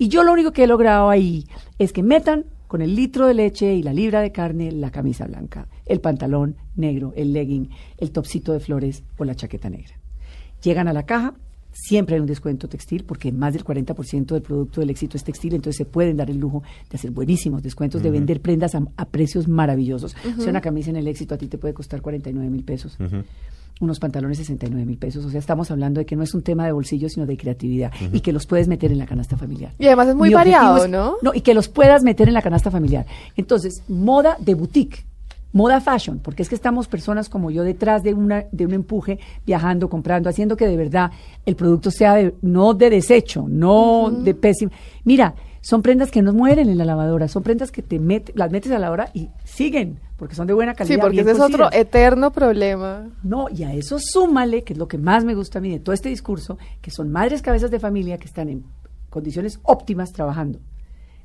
Y 0.00 0.08
yo 0.08 0.22
lo 0.22 0.32
único 0.32 0.52
que 0.52 0.62
he 0.62 0.66
logrado 0.68 1.10
ahí 1.10 1.46
es 1.78 1.92
que 1.92 2.02
metan 2.04 2.44
con 2.68 2.82
el 2.82 2.94
litro 2.94 3.26
de 3.26 3.34
leche 3.34 3.74
y 3.74 3.82
la 3.82 3.92
libra 3.92 4.20
de 4.20 4.30
carne 4.30 4.70
la 4.70 4.90
camisa 4.90 5.26
blanca, 5.26 5.66
el 5.86 6.00
pantalón 6.00 6.54
negro, 6.76 7.14
el 7.16 7.32
legging, 7.32 7.70
el 7.96 8.12
topsito 8.12 8.52
de 8.52 8.60
flores 8.60 9.02
o 9.16 9.24
la 9.24 9.34
chaqueta 9.34 9.70
negra. 9.70 9.94
Llegan 10.62 10.86
a 10.86 10.92
la 10.92 11.04
caja, 11.04 11.34
siempre 11.80 12.16
hay 12.16 12.20
un 12.20 12.26
descuento 12.26 12.68
textil 12.68 13.04
porque 13.04 13.30
más 13.32 13.52
del 13.54 13.64
40% 13.64 14.26
del 14.26 14.42
producto 14.42 14.80
del 14.80 14.90
éxito 14.90 15.16
es 15.16 15.24
textil, 15.24 15.54
entonces 15.54 15.76
se 15.76 15.84
pueden 15.84 16.16
dar 16.16 16.28
el 16.30 16.38
lujo 16.38 16.62
de 16.90 16.96
hacer 16.96 17.10
buenísimos 17.10 17.62
descuentos, 17.62 18.02
de 18.02 18.10
vender 18.10 18.40
prendas 18.40 18.74
a, 18.74 18.82
a 18.96 19.04
precios 19.06 19.48
maravillosos. 19.48 20.14
O 20.38 20.40
sea, 20.40 20.50
una 20.50 20.60
camisa 20.60 20.90
en 20.90 20.96
el 20.96 21.06
éxito 21.08 21.34
a 21.34 21.38
ti 21.38 21.46
te 21.46 21.58
puede 21.58 21.74
costar 21.74 22.00
49 22.02 22.50
mil 22.50 22.64
pesos 22.64 22.96
unos 23.80 24.00
pantalones 24.00 24.38
69 24.38 24.84
mil 24.84 24.98
pesos. 24.98 25.24
O 25.24 25.30
sea, 25.30 25.38
estamos 25.38 25.70
hablando 25.70 26.00
de 26.00 26.04
que 26.04 26.16
no 26.16 26.24
es 26.24 26.34
un 26.34 26.42
tema 26.42 26.66
de 26.66 26.72
bolsillo, 26.72 27.08
sino 27.08 27.26
de 27.26 27.36
creatividad 27.36 27.92
y 28.12 28.20
que 28.22 28.32
los 28.32 28.44
puedes 28.44 28.66
meter 28.66 28.90
en 28.90 28.98
la 28.98 29.06
canasta 29.06 29.36
familiar. 29.36 29.72
Y 29.78 29.86
además 29.86 30.08
es 30.08 30.14
muy 30.16 30.30
variado, 30.34 30.84
es- 30.84 30.90
¿no? 30.90 31.14
No, 31.22 31.32
y 31.32 31.42
que 31.42 31.54
los 31.54 31.68
puedas 31.68 32.02
meter 32.02 32.26
en 32.26 32.34
la 32.34 32.42
canasta 32.42 32.72
familiar. 32.72 33.06
Entonces, 33.36 33.84
moda 33.88 34.36
de 34.40 34.54
boutique. 34.54 35.06
Moda 35.52 35.80
fashion, 35.80 36.18
porque 36.18 36.42
es 36.42 36.48
que 36.48 36.54
estamos 36.54 36.88
personas 36.88 37.28
como 37.30 37.50
yo 37.50 37.62
detrás 37.64 38.02
de 38.02 38.12
una 38.14 38.44
de 38.52 38.66
un 38.66 38.74
empuje, 38.74 39.18
viajando, 39.46 39.88
comprando, 39.88 40.28
haciendo 40.28 40.56
que 40.56 40.66
de 40.66 40.76
verdad 40.76 41.10
el 41.46 41.56
producto 41.56 41.90
sea 41.90 42.14
de, 42.14 42.34
no 42.42 42.74
de 42.74 42.90
desecho, 42.90 43.46
no 43.48 44.10
de 44.10 44.34
pésimo. 44.34 44.72
Mira, 45.04 45.34
son 45.62 45.80
prendas 45.82 46.10
que 46.10 46.20
no 46.22 46.32
mueren 46.34 46.68
en 46.68 46.76
la 46.78 46.84
lavadora, 46.84 47.28
son 47.28 47.42
prendas 47.42 47.70
que 47.72 47.82
te 47.82 47.98
met- 47.98 48.30
las 48.34 48.50
metes 48.50 48.70
a 48.70 48.74
la 48.74 48.80
lavadora 48.80 49.10
y 49.14 49.30
siguen, 49.44 49.98
porque 50.16 50.34
son 50.34 50.46
de 50.46 50.52
buena 50.52 50.74
calidad. 50.74 50.96
Sí, 50.96 51.00
porque 51.00 51.20
ese 51.22 51.32
es 51.32 51.40
otro 51.40 51.72
eterno 51.72 52.30
problema. 52.30 53.08
No, 53.22 53.46
y 53.48 53.64
a 53.64 53.72
eso 53.72 53.96
súmale, 53.98 54.64
que 54.64 54.74
es 54.74 54.78
lo 54.78 54.86
que 54.86 54.98
más 54.98 55.24
me 55.24 55.34
gusta 55.34 55.58
a 55.58 55.62
mí 55.62 55.70
de 55.70 55.80
todo 55.80 55.94
este 55.94 56.10
discurso, 56.10 56.58
que 56.82 56.90
son 56.90 57.10
madres 57.10 57.40
cabezas 57.42 57.70
de 57.70 57.80
familia 57.80 58.18
que 58.18 58.26
están 58.26 58.48
en 58.50 58.64
condiciones 59.10 59.58
óptimas 59.62 60.12
trabajando, 60.12 60.60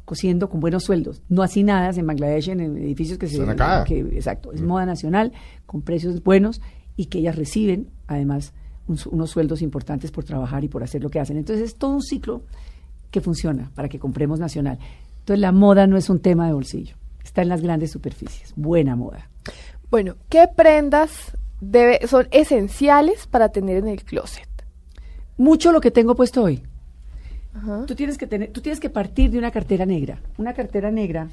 cosiendo 0.05 0.49
con 0.49 0.59
buenos 0.59 0.83
sueldos, 0.83 1.21
no 1.29 1.43
hacinadas 1.43 1.97
en 1.97 2.05
Bangladesh 2.07 2.49
en 2.49 2.59
edificios 2.59 3.17
que 3.17 3.27
se... 3.27 3.35
Están 3.37 3.49
acá. 3.51 3.83
que- 3.85 3.99
exacto, 3.99 4.51
es 4.51 4.61
moda 4.61 4.85
nacional, 4.85 5.31
con 5.65 5.81
precios 5.81 6.21
buenos 6.23 6.61
y 6.95 7.05
que 7.05 7.19
ellas 7.19 7.35
reciben, 7.35 7.89
además, 8.07 8.53
un 8.87 8.97
unos 9.11 9.29
sueldos 9.31 9.61
importantes 9.61 10.11
por 10.11 10.25
trabajar 10.25 10.63
y 10.63 10.67
por 10.67 10.83
hacer 10.83 11.01
lo 11.01 11.09
que 11.09 11.19
hacen. 11.19 11.37
Entonces 11.37 11.63
es 11.65 11.75
todo 11.77 11.91
un 11.91 12.01
ciclo 12.01 12.43
que 13.11 13.21
funciona 13.21 13.71
para 13.75 13.87
que 13.87 13.97
compremos 13.99 14.39
nacional. 14.39 14.77
Entonces 15.19 15.39
la 15.39 15.51
moda 15.53 15.87
no 15.87 15.95
es 15.95 16.09
un 16.09 16.19
tema 16.19 16.47
de 16.47 16.53
bolsillo, 16.53 16.97
está 17.23 17.41
en 17.41 17.49
las 17.49 17.61
grandes 17.61 17.91
superficies, 17.91 18.53
buena 18.57 18.95
moda. 18.97 19.29
Bueno, 19.89 20.15
¿qué 20.27 20.47
prendas 20.53 21.37
debe, 21.61 22.05
son 22.07 22.27
esenciales 22.31 23.25
para 23.27 23.49
tener 23.49 23.77
en 23.77 23.87
el 23.87 24.03
closet? 24.03 24.49
Mucho 25.37 25.71
lo 25.71 25.79
que 25.79 25.91
tengo 25.91 26.15
puesto 26.15 26.43
hoy. 26.43 26.61
Ajá. 27.53 27.85
Tú 27.85 27.95
tienes 27.95 28.17
que 28.17 28.27
tener, 28.27 28.51
tú 28.51 28.61
tienes 28.61 28.79
que 28.79 28.89
partir 28.89 29.31
de 29.31 29.37
una 29.37 29.51
cartera 29.51 29.85
negra. 29.85 30.19
Una 30.37 30.53
cartera 30.53 30.91
negra, 30.91 31.29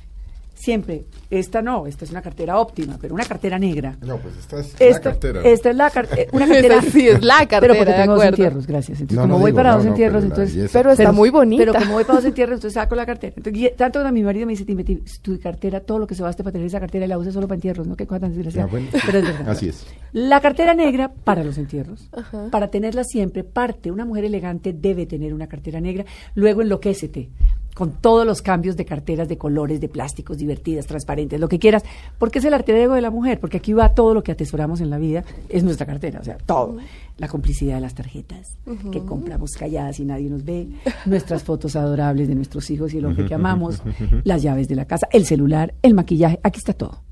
siempre, 0.54 1.04
esta 1.30 1.62
no, 1.62 1.86
esta 1.86 2.04
es 2.04 2.10
una 2.10 2.20
cartera 2.22 2.58
óptima, 2.58 2.98
pero 3.00 3.14
una 3.14 3.24
cartera 3.24 3.58
negra. 3.58 3.96
No, 4.02 4.18
pues 4.18 4.36
esta 4.36 4.60
es 4.60 4.74
Esta, 4.78 5.10
esta 5.44 5.70
es 5.70 5.76
la 5.76 5.90
car- 5.90 6.08
eh, 6.16 6.28
una 6.32 6.46
cartera. 6.48 6.82
Sí 6.82 7.08
es 7.08 7.22
la 7.24 7.38
cartera, 7.46 7.60
Pero 7.60 7.74
porque 7.76 7.92
tengo 7.92 8.14
dos 8.14 8.24
entierros, 8.24 8.66
gracias. 8.66 9.00
Entonces, 9.00 9.16
No, 9.16 9.22
como 9.22 9.34
no 9.34 9.40
voy 9.40 9.50
digo, 9.52 9.56
para 9.56 9.70
no, 9.70 9.76
dos 9.76 9.84
no, 9.86 9.90
entierros, 9.92 10.22
pero 10.22 10.28
la 10.28 10.34
entonces. 10.34 10.56
belleza. 10.56 10.78
Pero 10.78 10.90
está 10.92 11.12
muy 11.12 11.30
bonita. 11.30 11.62
Pero 11.64 11.74
como 11.74 11.92
voy 11.94 12.04
para 12.04 12.16
dos 12.16 12.24
entierros, 12.26 12.54
entonces 12.56 12.74
saco 12.74 12.94
la 12.94 13.06
cartera. 13.06 13.32
Entonces, 13.36 13.62
y- 13.62 13.76
tanto 13.76 14.02
que 14.04 14.12
mi 14.12 14.22
marido 14.22 14.46
me 14.46 14.52
dice, 14.52 14.64
"Timmy, 14.64 14.84
Timmy, 14.84 15.02
tu 15.22 15.38
cartera, 15.40 15.80
todo 15.80 15.98
lo 15.98 16.06
que 16.06 16.14
se 16.14 16.22
baste 16.22 16.42
para 16.42 16.52
tener 16.52 16.66
esa 16.66 16.80
cartera 16.80 17.04
y 17.04 17.08
la 17.08 17.16
usas 17.18 17.32
solo 17.34 17.46
para 17.48 17.56
entierros, 17.56 17.86
¿no? 17.86 17.96
Qué 17.96 18.06
cosa 18.06 18.20
tan 18.20 18.30
desgraciada. 18.34 18.66
Ah, 18.66 18.70
bueno. 18.70 18.88
Pero 19.06 19.18
es 19.18 19.24
verdad. 19.24 19.48
Así 19.48 19.68
es. 19.68 19.86
La 20.12 20.40
cartera 20.40 20.74
negra 20.74 21.10
para 21.24 21.42
los 21.44 21.56
entierros. 21.58 22.08
Ajá. 22.12 22.48
Para 22.50 22.68
tenerla 22.68 23.04
siempre, 23.04 23.44
parte, 23.44 23.90
una 23.90 24.04
mujer 24.04 24.24
elegante 24.24 24.72
debe 24.72 25.06
tener 25.06 25.32
una 25.32 25.46
cartera 25.46 25.80
negra. 25.80 26.04
Luego 26.34 26.62
enloquécete 26.62 27.30
con 27.74 27.92
todos 27.92 28.26
los 28.26 28.42
cambios 28.42 28.76
de 28.76 28.84
carteras, 28.84 29.28
de 29.28 29.38
colores, 29.38 29.80
de 29.80 29.88
plásticos, 29.88 30.38
divertidas, 30.38 30.86
transparentes, 30.86 31.40
lo 31.40 31.48
que 31.48 31.58
quieras, 31.58 31.82
porque 32.18 32.40
es 32.40 32.44
el 32.44 32.54
arte 32.54 32.80
ego 32.82 32.94
de 32.94 33.00
la 33.00 33.10
mujer, 33.10 33.40
porque 33.40 33.58
aquí 33.58 33.72
va 33.72 33.94
todo 33.94 34.14
lo 34.14 34.22
que 34.22 34.32
atesoramos 34.32 34.80
en 34.80 34.90
la 34.90 34.98
vida, 34.98 35.24
es 35.48 35.62
nuestra 35.62 35.86
cartera, 35.86 36.20
o 36.20 36.24
sea, 36.24 36.36
todo. 36.38 36.76
La 37.18 37.28
complicidad 37.28 37.76
de 37.76 37.80
las 37.82 37.94
tarjetas, 37.94 38.56
que 38.90 39.00
compramos 39.00 39.52
calladas 39.52 40.00
y 40.00 40.04
nadie 40.04 40.30
nos 40.30 40.44
ve, 40.44 40.68
nuestras 41.06 41.42
fotos 41.42 41.76
adorables 41.76 42.28
de 42.28 42.34
nuestros 42.34 42.70
hijos 42.70 42.94
y 42.94 42.98
el 42.98 43.06
hombre 43.06 43.26
que 43.26 43.34
amamos, 43.34 43.82
las 44.24 44.42
llaves 44.42 44.68
de 44.68 44.74
la 44.74 44.86
casa, 44.86 45.06
el 45.12 45.26
celular, 45.26 45.74
el 45.82 45.94
maquillaje, 45.94 46.40
aquí 46.42 46.58
está 46.58 46.72
todo. 46.72 47.02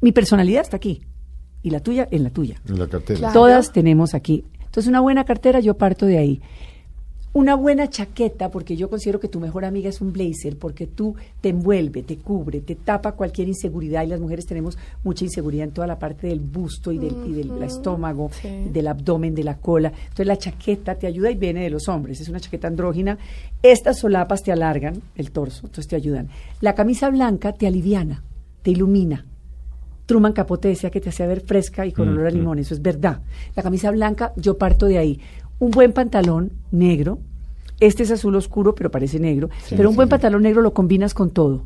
Mi 0.00 0.12
personalidad 0.12 0.62
está 0.62 0.76
aquí. 0.76 1.02
Y 1.62 1.70
la 1.70 1.80
tuya 1.80 2.08
en 2.10 2.22
la 2.22 2.30
tuya. 2.30 2.60
En 2.66 2.78
la 2.78 2.88
cartera. 2.88 3.18
Claro. 3.18 3.34
Todas 3.34 3.70
tenemos 3.72 4.14
aquí. 4.14 4.44
Entonces, 4.64 4.88
una 4.88 5.00
buena 5.00 5.24
cartera, 5.24 5.60
yo 5.60 5.74
parto 5.74 6.06
de 6.06 6.16
ahí. 6.16 6.40
Una 7.32 7.54
buena 7.54 7.88
chaqueta, 7.88 8.50
porque 8.50 8.76
yo 8.76 8.90
considero 8.90 9.20
que 9.20 9.28
tu 9.28 9.38
mejor 9.38 9.64
amiga 9.64 9.88
es 9.88 10.00
un 10.00 10.12
blazer, 10.12 10.58
porque 10.58 10.88
tú 10.88 11.14
te 11.40 11.50
envuelve, 11.50 12.02
te 12.02 12.16
cubre, 12.16 12.60
te 12.60 12.74
tapa 12.74 13.12
cualquier 13.12 13.46
inseguridad 13.46 14.02
y 14.02 14.08
las 14.08 14.20
mujeres 14.20 14.46
tenemos 14.46 14.76
mucha 15.04 15.24
inseguridad 15.24 15.68
en 15.68 15.70
toda 15.70 15.86
la 15.86 15.96
parte 15.96 16.26
del 16.26 16.40
busto 16.40 16.90
y 16.90 16.98
del, 16.98 17.14
y 17.28 17.32
del 17.32 17.62
estómago, 17.62 18.30
sí. 18.32 18.48
del 18.72 18.88
abdomen, 18.88 19.36
de 19.36 19.44
la 19.44 19.58
cola. 19.58 19.92
Entonces 20.02 20.26
la 20.26 20.38
chaqueta 20.38 20.96
te 20.96 21.06
ayuda 21.06 21.30
y 21.30 21.36
viene 21.36 21.62
de 21.62 21.70
los 21.70 21.86
hombres, 21.86 22.20
es 22.20 22.28
una 22.28 22.40
chaqueta 22.40 22.66
andrógina. 22.66 23.16
Estas 23.62 24.00
solapas 24.00 24.42
te 24.42 24.50
alargan 24.50 25.00
el 25.14 25.30
torso, 25.30 25.66
entonces 25.66 25.86
te 25.86 25.94
ayudan. 25.94 26.30
La 26.60 26.74
camisa 26.74 27.10
blanca 27.10 27.52
te 27.52 27.68
aliviana, 27.68 28.24
te 28.62 28.72
ilumina. 28.72 29.24
Truman 30.06 30.32
Capote 30.32 30.66
decía 30.66 30.90
que 30.90 31.00
te 31.00 31.10
hacía 31.10 31.28
ver 31.28 31.42
fresca 31.42 31.86
y 31.86 31.92
con 31.92 32.08
olor 32.08 32.26
a 32.26 32.30
limón, 32.30 32.58
eso 32.58 32.74
es 32.74 32.82
verdad. 32.82 33.20
La 33.54 33.62
camisa 33.62 33.92
blanca, 33.92 34.32
yo 34.34 34.58
parto 34.58 34.86
de 34.86 34.98
ahí. 34.98 35.20
Un 35.60 35.70
buen 35.70 35.92
pantalón 35.92 36.50
negro, 36.72 37.20
este 37.78 38.02
es 38.02 38.10
azul 38.10 38.34
oscuro, 38.34 38.74
pero 38.74 38.90
parece 38.90 39.20
negro, 39.20 39.48
pero 39.70 39.88
un 39.88 39.96
buen 39.96 40.08
pantalón 40.08 40.42
negro 40.42 40.60
lo 40.60 40.74
combinas 40.74 41.14
con 41.14 41.30
todo. 41.30 41.62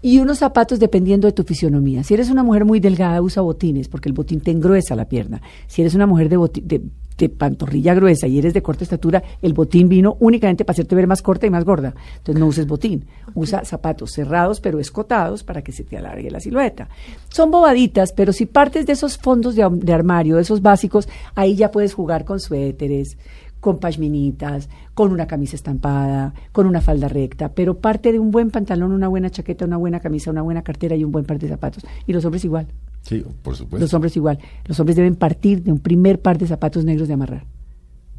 Y 0.00 0.18
unos 0.18 0.38
zapatos 0.38 0.78
dependiendo 0.78 1.26
de 1.26 1.32
tu 1.32 1.42
fisionomía. 1.42 2.04
Si 2.04 2.14
eres 2.14 2.30
una 2.30 2.42
mujer 2.42 2.64
muy 2.64 2.80
delgada, 2.80 3.20
usa 3.20 3.42
botines, 3.42 3.88
porque 3.88 4.08
el 4.08 4.12
botín 4.12 4.40
te 4.40 4.50
engruesa 4.50 4.94
la 4.94 5.06
pierna. 5.06 5.42
Si 5.66 5.82
eres 5.82 5.94
una 5.94 6.06
mujer 6.06 6.28
de, 6.28 6.38
de, 6.62 6.82
de 7.18 7.28
pantorrilla 7.28 7.94
gruesa 7.94 8.26
y 8.26 8.38
eres 8.38 8.54
de 8.54 8.62
corta 8.62 8.84
estatura, 8.84 9.22
el 9.42 9.54
botín 9.54 9.88
vino 9.88 10.16
únicamente 10.20 10.64
para 10.64 10.74
hacerte 10.74 10.94
ver 10.94 11.06
más 11.06 11.22
corta 11.22 11.46
y 11.46 11.50
más 11.50 11.64
gorda. 11.64 11.94
Entonces 12.18 12.40
no 12.40 12.46
uses 12.46 12.66
botín. 12.66 13.06
Usa 13.34 13.64
zapatos 13.64 14.12
cerrados 14.12 14.60
pero 14.60 14.78
escotados 14.78 15.42
para 15.42 15.62
que 15.62 15.72
se 15.72 15.84
te 15.84 15.96
alargue 15.96 16.30
la 16.30 16.40
silueta. 16.40 16.88
Son 17.28 17.50
bobaditas, 17.50 18.12
pero 18.12 18.32
si 18.32 18.46
partes 18.46 18.86
de 18.86 18.92
esos 18.92 19.18
fondos 19.18 19.54
de, 19.54 19.92
armario, 19.92 20.36
de 20.36 20.42
esos 20.42 20.62
básicos, 20.62 21.08
ahí 21.34 21.56
ya 21.56 21.70
puedes 21.70 21.94
jugar 21.94 22.24
con 22.24 22.40
suéteres, 22.40 23.16
con 23.60 23.78
pashminitas, 23.78 24.68
con 24.94 25.12
una 25.12 25.26
camisa 25.26 25.56
estampada, 25.56 26.34
con 26.52 26.66
una 26.66 26.80
falda 26.80 27.08
recta, 27.08 27.50
pero 27.50 27.78
parte 27.78 28.12
de 28.12 28.18
un 28.18 28.30
buen 28.30 28.50
pantalón, 28.50 28.92
una 28.92 29.08
buena 29.08 29.30
chaqueta, 29.30 29.64
una 29.64 29.76
buena 29.76 30.00
camisa, 30.00 30.30
una 30.30 30.42
buena 30.42 30.62
cartera 30.62 30.96
y 30.96 31.04
un 31.04 31.12
buen 31.12 31.24
par 31.24 31.38
de 31.38 31.48
zapatos. 31.48 31.84
Y 32.06 32.12
los 32.12 32.24
hombres 32.24 32.44
igual. 32.44 32.66
Sí, 33.06 33.24
por 33.42 33.54
supuesto. 33.56 33.84
Los 33.84 33.94
hombres 33.94 34.16
igual. 34.16 34.38
Los 34.64 34.80
hombres 34.80 34.96
deben 34.96 35.14
partir 35.14 35.62
de 35.62 35.70
un 35.70 35.78
primer 35.78 36.20
par 36.20 36.38
de 36.38 36.46
zapatos 36.46 36.84
negros 36.84 37.06
de 37.06 37.14
amarrar. 37.14 37.44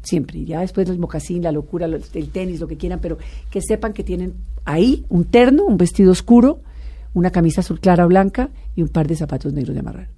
Siempre. 0.02 0.38
Y 0.38 0.46
ya 0.46 0.60
después 0.60 0.88
el 0.88 0.98
mocasín, 0.98 1.42
la 1.42 1.52
locura, 1.52 1.86
lo- 1.86 1.98
el 2.14 2.28
tenis, 2.30 2.60
lo 2.60 2.68
que 2.68 2.76
quieran, 2.78 2.98
pero 3.00 3.18
que 3.50 3.60
sepan 3.60 3.92
que 3.92 4.02
tienen 4.04 4.34
ahí 4.64 5.04
un 5.10 5.24
terno, 5.24 5.64
un 5.64 5.76
vestido 5.76 6.12
oscuro, 6.12 6.60
una 7.12 7.30
camisa 7.30 7.60
azul 7.60 7.80
clara 7.80 8.06
o 8.06 8.08
blanca 8.08 8.48
y 8.76 8.82
un 8.82 8.88
par 8.88 9.06
de 9.08 9.16
zapatos 9.16 9.52
negros 9.52 9.74
de 9.74 9.80
amarrar. 9.80 10.08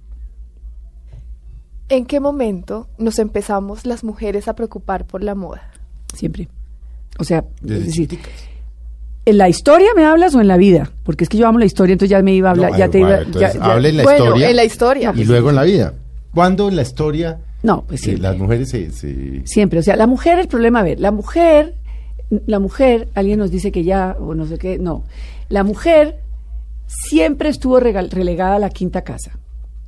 ¿En 1.89 2.05
qué 2.05 2.19
momento 2.21 2.87
nos 2.97 3.19
empezamos 3.19 3.85
las 3.85 4.03
mujeres 4.03 4.47
a 4.47 4.55
preocupar 4.55 5.05
por 5.05 5.21
la 5.23 5.35
moda? 5.35 5.69
Siempre. 6.13 6.47
O 7.19 7.23
sea, 7.25 7.43
Desde 7.61 7.79
es 7.79 7.85
decir, 7.87 8.07
chiquiticas. 8.07 8.33
¿En 9.25 9.37
la 9.37 9.49
historia 9.49 9.89
me 9.95 10.05
hablas 10.05 10.33
o 10.35 10.41
en 10.41 10.47
la 10.47 10.57
vida? 10.57 10.91
Porque 11.03 11.23
es 11.25 11.29
que 11.29 11.37
yo 11.37 11.47
amo 11.47 11.59
la 11.59 11.65
historia, 11.65 11.93
entonces 11.93 12.09
ya 12.11 12.21
me 12.21 12.33
iba 12.33 12.49
a 12.49 12.51
hablar, 12.51 12.71
No, 12.71 12.77
ya 12.77 12.89
te 12.89 12.99
iba, 12.99 13.07
bueno, 13.09 13.23
entonces, 13.23 13.53
ya- 13.53 13.59
en 13.59 13.97
la 13.97 14.03
Bueno, 14.03 14.23
historia. 14.25 14.49
en 14.49 14.55
la 14.55 14.63
historia. 14.63 15.13
Y 15.15 15.23
luego 15.25 15.49
en 15.49 15.55
la 15.55 15.63
vida. 15.63 15.93
¿Cuándo 16.33 16.69
en 16.69 16.75
la 16.77 16.81
historia 16.83 17.39
No, 17.63 17.83
pues 17.87 18.01
eh, 18.07 18.11
sí. 18.11 18.17
las 18.17 18.37
mujeres 18.37 18.69
se, 18.69 18.91
se- 18.91 19.41
Siempre, 19.45 19.79
o 19.79 19.83
sea, 19.83 19.95
la 19.95 20.07
mujer, 20.07 20.39
el 20.39 20.47
problema, 20.47 20.79
a 20.79 20.83
ver, 20.83 20.99
la 20.99 21.11
mujer, 21.11 21.75
la 22.47 22.59
mujer, 22.59 23.09
alguien 23.13 23.39
nos 23.39 23.51
dice 23.51 23.71
que 23.71 23.83
ya, 23.83 24.15
o 24.19 24.33
no 24.33 24.45
sé 24.45 24.57
qué, 24.57 24.79
no, 24.79 25.03
la 25.49 25.63
mujer 25.63 26.19
siempre 26.87 27.49
estuvo 27.49 27.79
regal- 27.79 28.09
relegada 28.09 28.55
a 28.55 28.59
la 28.59 28.69
quinta 28.69 29.01
casa. 29.03 29.31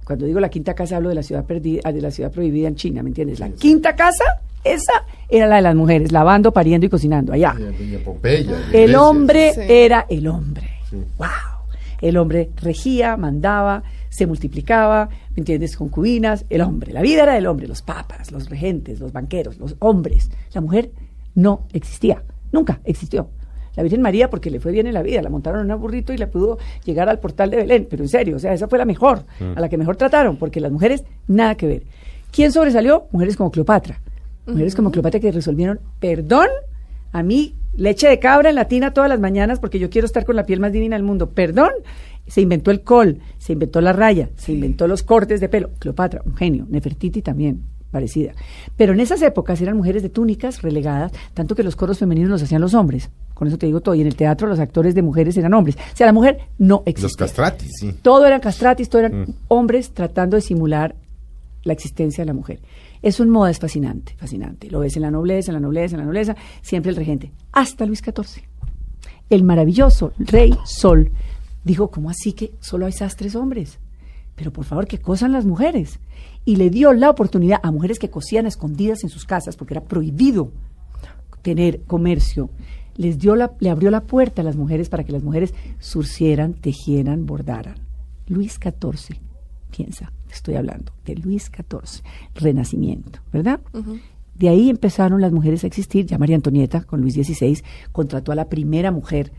Cuando 0.06 0.26
digo 0.26 0.40
la 0.40 0.50
quinta 0.50 0.74
casa 0.74 0.98
hablo 0.98 1.10
de 1.10 1.16
la 1.16 1.24
ciudad 1.24 1.46
perdida, 1.46 1.92
de 1.92 2.02
la 2.02 2.12
ciudad 2.12 2.32
prohibida 2.32 2.68
en 2.68 2.76
China, 2.76 3.04
¿me 3.04 3.10
entiendes? 3.10 3.40
La 3.40 3.50
quinta 3.50 3.96
casa, 3.96 4.24
esa 4.64 4.94
era 5.30 5.48
la 5.48 5.58
de 5.58 5.62
las 5.62 5.76
mujeres, 5.76 6.12
lavando, 6.12 6.52
pariendo 6.52 6.86
y 6.86 6.90
cocinando 6.90 7.34
allá. 7.34 7.56
Pompeya, 8.04 8.70
El 8.74 8.96
hombre 8.96 9.54
Sí. 9.54 9.62
era 9.68 10.06
el 10.10 10.28
hombre. 10.28 10.70
¡Wow! 11.18 11.28
El 12.02 12.18
hombre 12.18 12.50
regía, 12.62 13.16
mandaba, 13.16 13.84
se 14.10 14.28
multiplicaba, 14.28 15.08
¿me 15.32 15.38
entiendes? 15.42 15.78
Concubinas, 15.78 16.46
el 16.50 16.62
hombre. 16.62 16.92
La 16.92 17.02
vida 17.02 17.24
era 17.24 17.34
del 17.34 17.48
hombre, 17.48 17.68
los 17.68 17.82
papas, 17.82 18.32
los 18.32 18.50
regentes, 18.50 19.00
los 19.00 19.14
banqueros, 19.14 19.58
los 19.58 19.76
hombres. 19.80 20.30
La 20.54 20.60
mujer 20.62 20.92
no 21.36 21.66
existía, 21.72 22.22
nunca 22.52 22.80
existió. 22.84 23.30
La 23.76 23.84
Virgen 23.84 24.02
María, 24.02 24.30
porque 24.30 24.50
le 24.52 24.60
fue 24.60 24.72
bien 24.72 24.88
en 24.88 24.94
la 24.94 25.02
vida, 25.02 25.22
la 25.22 25.30
montaron 25.30 25.66
en 25.66 25.74
un 25.74 25.82
burrito 25.82 26.14
y 26.14 26.18
la 26.18 26.28
pudo 26.28 26.58
llegar 26.86 27.10
al 27.10 27.20
portal 27.20 27.50
de 27.50 27.58
Belén, 27.58 27.88
pero 27.90 28.04
en 28.04 28.10
serio, 28.10 28.36
o 28.36 28.40
sea, 28.40 28.54
esa 28.54 28.68
fue 28.68 28.78
la 28.78 28.86
mejor, 28.86 29.26
a 29.56 29.60
la 29.60 29.70
que 29.70 29.78
mejor 29.78 29.96
trataron, 29.96 30.38
porque 30.38 30.60
las 30.60 30.72
mujeres, 30.72 31.04
nada 31.28 31.56
que 31.56 31.68
ver. 31.68 31.84
¿Quién 32.32 32.52
sobresalió? 32.52 33.08
Mujeres 33.12 33.36
como 33.36 33.52
Cleopatra. 33.52 34.00
Mujeres 34.46 34.76
como 34.76 34.92
Cleopatra 34.92 35.20
que 35.20 35.32
resolvieron, 35.32 35.80
perdón, 36.00 36.48
a 37.12 37.24
mí 37.24 37.56
leche 37.76 38.08
de 38.08 38.20
cabra 38.20 38.50
en 38.50 38.56
la 38.56 38.68
tina 38.68 38.94
todas 38.94 39.10
las 39.10 39.20
mañanas 39.20 39.60
porque 39.60 39.80
yo 39.80 39.90
quiero 39.90 40.06
estar 40.06 40.26
con 40.26 40.36
la 40.36 40.46
piel 40.46 40.60
más 40.60 40.72
divina 40.72 40.96
del 40.96 41.04
mundo. 41.04 41.30
Perdón, 41.32 41.72
se 42.28 42.42
inventó 42.42 42.72
el 42.72 42.82
col, 42.82 43.20
se 43.38 43.54
inventó 43.54 43.82
la 43.82 43.94
raya, 43.94 44.30
se 44.36 44.54
inventó 44.54 44.88
los 44.88 45.04
cortes 45.04 45.40
de 45.40 45.50
pelo. 45.50 45.72
Cleopatra, 45.80 46.22
un 46.26 46.36
genio. 46.36 46.66
Nefertiti 46.70 47.22
también, 47.22 47.64
parecida. 47.94 48.34
Pero 48.76 48.92
en 48.92 49.00
esas 49.00 49.22
épocas 49.22 49.62
eran 49.62 49.78
mujeres 49.78 50.04
de 50.04 50.10
túnicas 50.10 50.62
relegadas, 50.62 51.14
tanto 51.34 51.56
que 51.56 51.64
los 51.64 51.78
coros 51.78 52.00
femeninos 52.00 52.32
los 52.32 52.44
hacían 52.44 52.60
los 52.60 52.74
hombres. 52.74 53.10
Con 53.34 53.48
eso 53.48 53.58
te 53.58 53.68
digo 53.68 53.80
todo. 53.80 53.96
Y 53.96 54.02
en 54.02 54.08
el 54.08 54.16
teatro 54.18 54.48
los 54.48 54.60
actores 54.60 54.96
de 54.96 55.02
mujeres 55.02 55.38
eran 55.38 55.54
hombres. 55.54 55.78
O 55.78 55.96
sea, 55.96 56.08
la 56.08 56.14
mujer 56.14 56.40
no 56.58 56.84
existía. 56.86 57.04
Los 57.04 57.16
castratis, 57.16 57.72
sí. 57.80 57.94
Todo 58.02 58.26
eran 58.26 58.42
castratis, 58.42 58.90
todo 58.90 59.04
eran 59.04 59.28
hombres 59.48 59.92
tratando 59.92 60.36
de 60.36 60.42
simular 60.42 60.96
la 61.64 61.72
existencia 61.72 62.24
de 62.24 62.26
la 62.26 62.34
mujer. 62.34 62.60
Eso 63.02 63.24
en 63.24 63.30
moda 63.30 63.52
es 63.52 63.60
fascinante, 63.60 64.16
fascinante. 64.18 64.70
Lo 64.70 64.80
ves 64.80 64.96
en 64.96 65.04
la 65.04 65.12
nobleza, 65.12 65.52
en 65.52 65.56
la 65.56 65.60
nobleza, 65.60 65.96
en 65.96 66.00
la 66.00 66.06
nobleza, 66.06 66.36
siempre 66.62 66.90
el 66.90 66.96
regente. 66.96 67.32
Hasta 67.52 67.86
Luis 67.86 68.00
XIV. 68.00 68.44
El 69.30 69.44
maravilloso 69.44 70.14
rey 70.18 70.58
Sol 70.66 71.12
dijo, 71.64 71.90
¿cómo 71.90 72.10
así 72.10 72.34
que 72.34 72.54
solo 72.60 72.86
hay 72.86 72.92
sastres 72.92 73.36
hombres? 73.36 73.80
Pero 74.36 74.52
por 74.52 74.66
favor, 74.66 74.88
que 74.88 75.00
cosan 75.00 75.32
las 75.32 75.46
mujeres. 75.46 76.00
Y 76.46 76.56
le 76.56 76.70
dio 76.70 76.94
la 76.94 77.10
oportunidad 77.10 77.60
a 77.64 77.72
mujeres 77.72 78.00
que 78.00 78.10
cosían 78.10 78.46
escondidas 78.46 79.04
en 79.04 79.10
sus 79.10 79.26
casas, 79.26 79.56
porque 79.56 79.76
era 79.76 79.84
prohibido 79.84 80.52
tener 81.42 81.82
comercio. 81.84 82.50
Les 82.96 83.20
dio 83.20 83.36
la, 83.36 83.54
le 83.60 83.70
abrió 83.70 83.92
la 83.92 84.02
puerta 84.02 84.42
a 84.42 84.46
las 84.46 84.56
mujeres 84.56 84.90
para 84.90 85.04
que 85.04 85.12
las 85.12 85.24
mujeres 85.24 85.54
surcieran, 85.80 86.54
tejieran, 86.54 87.26
bordaran. 87.26 87.76
Luis 88.28 88.60
XIV, 88.62 89.18
piensa, 89.76 90.12
estoy 90.32 90.56
hablando 90.56 90.94
de 91.06 91.16
Luis 91.16 91.52
XIV, 91.52 92.04
Renacimiento, 92.36 93.20
¿verdad? 93.32 93.60
De 94.36 94.50
ahí 94.50 94.70
empezaron 94.70 95.22
las 95.22 95.32
mujeres 95.32 95.64
a 95.64 95.68
existir. 95.68 96.06
Ya 96.06 96.18
María 96.18 96.36
Antonieta, 96.36 96.82
con 96.84 97.02
Luis 97.02 97.14
XVI, 97.14 97.62
contrató 97.92 98.32
a 98.32 98.36
la 98.36 98.50
primera 98.50 98.92
mujer 98.92 99.32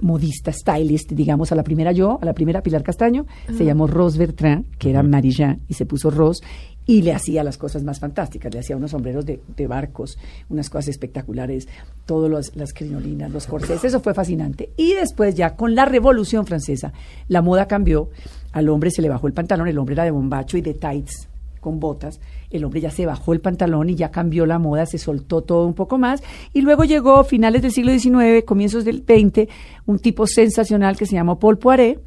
modista, 0.00 0.52
stylist, 0.52 1.12
digamos, 1.12 1.52
a 1.52 1.54
la 1.54 1.62
primera 1.62 1.92
yo, 1.92 2.18
a 2.20 2.24
la 2.24 2.34
primera 2.34 2.62
Pilar 2.62 2.82
Castaño, 2.82 3.26
se 3.56 3.64
llamó 3.64 3.86
Rose 3.86 4.18
Bertrand, 4.18 4.66
que 4.78 4.90
era 4.90 5.02
Marie-Jean, 5.02 5.62
y 5.68 5.74
se 5.74 5.86
puso 5.86 6.10
Rose, 6.10 6.42
y 6.86 7.02
le 7.02 7.12
hacía 7.12 7.44
las 7.44 7.58
cosas 7.58 7.82
más 7.82 8.00
fantásticas, 8.00 8.52
le 8.52 8.60
hacía 8.60 8.76
unos 8.76 8.92
sombreros 8.92 9.26
de, 9.26 9.40
de 9.56 9.66
barcos, 9.66 10.18
unas 10.48 10.70
cosas 10.70 10.88
espectaculares, 10.88 11.68
todas 12.06 12.56
las 12.56 12.72
crinolinas, 12.72 13.30
los 13.30 13.46
corsés, 13.46 13.84
eso 13.84 14.00
fue 14.00 14.14
fascinante. 14.14 14.70
Y 14.76 14.94
después 14.94 15.34
ya 15.34 15.54
con 15.54 15.74
la 15.74 15.84
Revolución 15.84 16.46
Francesa, 16.46 16.92
la 17.28 17.42
moda 17.42 17.66
cambió, 17.66 18.08
al 18.52 18.68
hombre 18.70 18.90
se 18.90 19.02
le 19.02 19.10
bajó 19.10 19.26
el 19.26 19.34
pantalón, 19.34 19.68
el 19.68 19.78
hombre 19.78 19.94
era 19.94 20.04
de 20.04 20.10
bombacho 20.10 20.56
y 20.56 20.62
de 20.62 20.74
tights, 20.74 21.28
con 21.60 21.80
botas, 21.80 22.20
el 22.50 22.64
hombre 22.64 22.80
ya 22.80 22.90
se 22.90 23.06
bajó 23.06 23.32
el 23.32 23.40
pantalón 23.40 23.90
y 23.90 23.94
ya 23.94 24.10
cambió 24.10 24.46
la 24.46 24.58
moda, 24.58 24.86
se 24.86 24.98
soltó 24.98 25.42
todo 25.42 25.66
un 25.66 25.74
poco 25.74 25.98
más, 25.98 26.22
y 26.52 26.60
luego 26.60 26.84
llegó, 26.84 27.24
finales 27.24 27.62
del 27.62 27.72
siglo 27.72 27.92
XIX, 27.92 28.44
comienzos 28.44 28.84
del 28.84 29.04
XX, 29.06 29.50
un 29.86 29.98
tipo 29.98 30.26
sensacional 30.26 30.96
que 30.96 31.06
se 31.06 31.14
llamó 31.14 31.38
Paul 31.38 31.58
Poiret, 31.58 32.00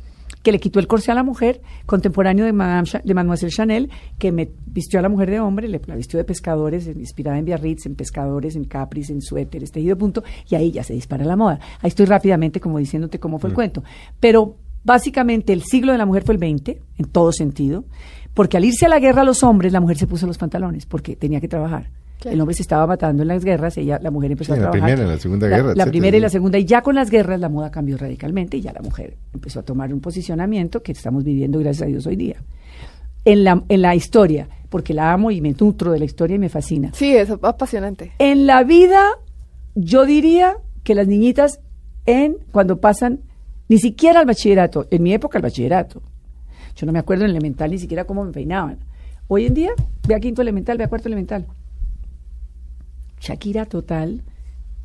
que 0.43 0.51
le 0.51 0.59
quitó 0.59 0.79
el 0.79 0.87
corsé 0.87 1.11
a 1.11 1.15
la 1.15 1.23
mujer, 1.23 1.61
contemporáneo 1.85 2.45
de, 2.45 2.53
Madame 2.53 2.87
de 3.03 3.13
Mademoiselle 3.13 3.51
Chanel, 3.51 3.89
que 4.17 4.31
me 4.31 4.49
vistió 4.65 4.99
a 4.99 5.01
la 5.01 5.09
mujer 5.09 5.29
de 5.29 5.39
hombre, 5.39 5.67
le, 5.67 5.81
la 5.85 5.95
vistió 5.95 6.17
de 6.17 6.23
pescadores, 6.23 6.87
inspirada 6.87 7.37
en 7.37 7.45
Biarritz, 7.45 7.85
en 7.85 7.95
pescadores, 7.95 8.55
en 8.55 8.65
capris, 8.65 9.09
en 9.09 9.21
suéteres, 9.21 9.71
tejido 9.71 9.97
punto, 9.97 10.23
y 10.49 10.55
ahí 10.55 10.71
ya 10.71 10.83
se 10.83 10.93
dispara 10.93 11.25
la 11.25 11.35
moda. 11.35 11.59
Ahí 11.81 11.89
estoy 11.89 12.05
rápidamente 12.05 12.59
como 12.59 12.79
diciéndote 12.79 13.19
cómo 13.19 13.39
fue 13.39 13.49
el 13.49 13.55
cuento. 13.55 13.83
Pero 14.19 14.57
básicamente 14.83 15.53
el 15.53 15.63
siglo 15.63 15.91
de 15.91 15.97
la 15.97 16.05
mujer 16.05 16.23
fue 16.23 16.33
el 16.33 16.39
20, 16.39 16.81
en 16.97 17.05
todo 17.05 17.31
sentido, 17.31 17.85
porque 18.33 18.57
al 18.57 18.65
irse 18.65 18.85
a 18.85 18.89
la 18.89 18.99
guerra 18.99 19.23
los 19.23 19.43
hombres, 19.43 19.71
la 19.73 19.79
mujer 19.79 19.97
se 19.97 20.07
puso 20.07 20.25
los 20.27 20.37
pantalones, 20.37 20.85
porque 20.85 21.15
tenía 21.15 21.39
que 21.41 21.47
trabajar. 21.47 21.89
Claro. 22.19 22.35
El 22.35 22.41
hombre 22.41 22.55
se 22.55 22.61
estaba 22.61 22.85
matando 22.85 23.23
en 23.23 23.27
las 23.29 23.43
guerras, 23.43 23.75
ella, 23.77 23.97
la 24.01 24.11
mujer 24.11 24.31
empezó 24.31 24.53
Sí, 24.53 24.53
a 24.53 24.55
en 24.57 24.61
la 24.65 24.71
trabajar. 24.71 24.89
primera, 24.95 25.09
en 25.09 25.15
la 25.15 25.19
Segunda 25.21 25.47
La- 25.47 25.55
Guerra, 25.55 25.65
La, 25.67 25.71
etcétera, 25.71 25.91
primera 25.91 26.17
y 26.17 26.19
la 26.19 26.29
segunda, 26.29 26.57
y 26.59 26.65
ya 26.65 26.81
con 26.83 26.93
las 26.95 27.09
guerras 27.09 27.39
la 27.39 27.49
moda 27.49 27.71
cambió 27.71 27.97
radicalmente 27.97 28.57
y 28.57 28.61
ya 28.61 28.71
la 28.73 28.81
mujer 28.81 29.17
empezó 29.33 29.59
a 29.61 29.63
tomar 29.63 29.91
un 29.93 30.01
posicionamiento 30.01 30.83
que 30.83 30.91
estamos 30.91 31.23
viviendo, 31.23 31.57
gracias 31.59 31.83
a 31.83 31.85
Dios, 31.87 32.05
hoy 32.05 32.15
día. 32.15 32.35
En 33.25 33.43
la, 33.43 33.63
en 33.67 33.81
la 33.81 33.95
historia, 33.95 34.47
porque 34.69 34.93
la 34.93 35.11
amo 35.11 35.31
y 35.31 35.41
me 35.41 35.53
nutro 35.59 35.91
de 35.91 35.99
la 35.99 36.05
historia 36.05 36.35
y 36.35 36.39
me 36.39 36.49
fascina. 36.49 36.91
Sí, 36.93 37.15
es 37.15 37.29
apasionante. 37.31 38.11
En 38.19 38.45
la 38.45 38.63
vida, 38.63 39.01
yo 39.75 40.05
diría 40.05 40.57
que 40.83 40.93
las 40.95 41.07
niñitas, 41.07 41.59
en 42.05 42.37
cuando 42.51 42.79
pasan, 42.79 43.19
ni 43.67 43.77
siquiera 43.79 44.19
al 44.19 44.25
bachillerato, 44.27 44.85
en 44.91 45.01
mi 45.03 45.13
época 45.13 45.37
el 45.39 45.43
bachillerato, 45.43 46.01
yo 46.75 46.86
no 46.86 46.91
me 46.91 46.99
acuerdo 46.99 47.23
en 47.25 47.31
elemental 47.31 47.71
ni 47.71 47.77
siquiera 47.79 48.05
cómo 48.05 48.23
me 48.25 48.31
peinaban. 48.31 48.77
Hoy 49.27 49.45
en 49.45 49.53
día, 49.53 49.71
ve 50.07 50.15
a 50.15 50.19
quinto 50.19 50.41
elemental, 50.41 50.77
ve 50.77 50.84
a 50.84 50.88
cuarto 50.89 51.07
elemental. 51.07 51.45
Shakira 53.19 53.65
total, 53.65 54.21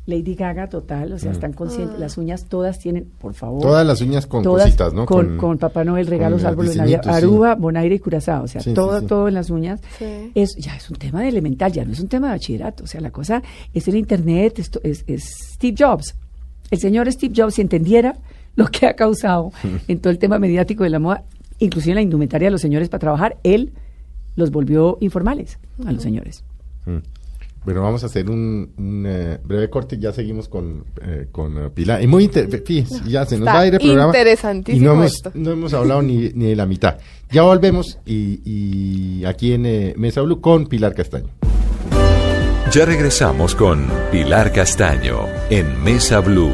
Lady 0.05 0.35
Gaga 0.35 0.69
total, 0.69 1.11
o 1.11 1.19
sea, 1.19 1.31
están 1.31 1.51
conscientes, 1.53 1.99
las 1.99 2.17
uñas 2.17 2.45
todas 2.45 2.79
tienen, 2.79 3.05
por 3.19 3.33
favor. 3.33 3.59
Mm. 3.59 3.61
Todas 3.67 3.85
las 3.87 3.99
uñas 4.01 4.25
con 4.27 4.43
todas 4.43 4.63
cositas, 4.65 4.93
¿no? 4.93 5.05
Con, 5.05 5.25
Con- 5.29 5.37
con 5.37 5.57
Papá 5.57 5.83
Noel, 5.83 6.07
regalos, 6.07 6.43
árboles 6.45 6.71
de 6.73 6.77
Navidad, 6.77 7.01
sí. 7.03 7.09
Aruba, 7.09 7.55
Bonaire 7.55 7.95
y 7.95 7.99
Curazao, 7.99 8.43
o 8.43 8.47
sea, 8.47 8.61
Sí, 8.61 8.73
todo, 8.73 9.01
sí. 9.01 9.05
todo 9.07 9.27
en 9.27 9.33
las 9.33 9.49
uñas. 9.49 9.81
Sí. 9.97 10.31
Es, 10.35 10.55
ya 10.55 10.75
es 10.77 10.89
un 10.89 10.97
tema 10.97 11.21
de 11.23 11.29
elemental, 11.29 11.71
ya 11.73 11.83
no 11.83 11.91
es 11.91 11.99
un 11.99 12.07
tema 12.07 12.27
de 12.27 12.33
bachillerato, 12.33 12.83
o 12.83 12.87
sea, 12.87 13.01
la 13.01 13.11
cosa 13.11 13.41
es 13.73 13.87
el 13.87 13.95
Internet, 13.95 14.59
esto 14.59 14.79
es, 14.83 15.03
es 15.07 15.23
Steve 15.55 15.75
Jobs. 15.77 16.15
El 16.71 16.77
señor 16.79 17.11
Steve 17.11 17.33
Jobs, 17.35 17.55
si 17.55 17.61
entendiera 17.61 18.15
lo 18.55 18.67
que 18.67 18.85
ha 18.87 18.93
causado 18.95 19.51
en 19.89 19.99
todo 19.99 20.11
el 20.11 20.19
tema 20.19 20.37
mediático 20.39 20.83
de 20.83 20.89
la 20.91 20.99
moda, 20.99 21.23
inclusive 21.59 21.91
en 21.91 21.95
la 21.95 22.01
indumentaria 22.01 22.47
de 22.47 22.51
los 22.51 22.61
señores 22.61 22.89
para 22.89 22.99
trabajar, 22.99 23.37
él 23.43 23.73
los 24.35 24.51
volvió 24.51 24.97
informales 25.01 25.57
a 25.85 25.91
los 25.91 26.03
señores. 26.03 26.43
Mm. 26.85 26.97
Bueno, 27.65 27.81
vamos 27.81 28.01
a 28.03 28.05
hacer 28.05 28.29
un, 28.29 28.71
un, 28.77 29.03
eh, 29.05 29.39
breve 29.43 29.69
corte 29.69 29.97
y 29.97 29.99
ya 29.99 30.13
seguimos 30.13 30.47
con, 30.47 30.85
eh, 31.01 31.27
con 31.31 31.57
eh, 31.57 31.69
Pilar. 31.69 32.01
Y 32.01 32.07
muy 32.07 32.23
inter- 32.25 32.63
fíjese, 32.65 33.01
ya 33.09 33.25
se 33.25 33.35
nos 33.37 33.47
Está 33.47 33.53
va 33.55 33.59
a 33.59 33.67
ir 33.67 33.73
el 33.73 33.79
programa. 33.81 34.07
interesantísimo 34.07 34.81
Y 34.81 34.85
no 34.85 34.93
hemos, 34.93 35.13
esto. 35.15 35.31
no 35.33 35.51
hemos 35.51 35.73
hablado 35.73 36.01
ni, 36.01 36.29
ni 36.33 36.45
de 36.45 36.55
la 36.55 36.65
mitad. 36.65 36.97
Ya 37.29 37.41
volvemos 37.41 37.99
y, 38.05 38.39
y 38.45 39.25
aquí 39.25 39.51
en 39.51 39.65
eh, 39.65 39.93
Mesa 39.97 40.21
Blue 40.21 40.39
con 40.39 40.67
Pilar 40.67 40.93
Castaño. 40.95 41.27
Ya 42.71 42.85
regresamos 42.85 43.53
con 43.53 43.85
Pilar 44.13 44.53
Castaño 44.53 45.25
en 45.49 45.83
Mesa 45.83 46.21
Blue. 46.21 46.53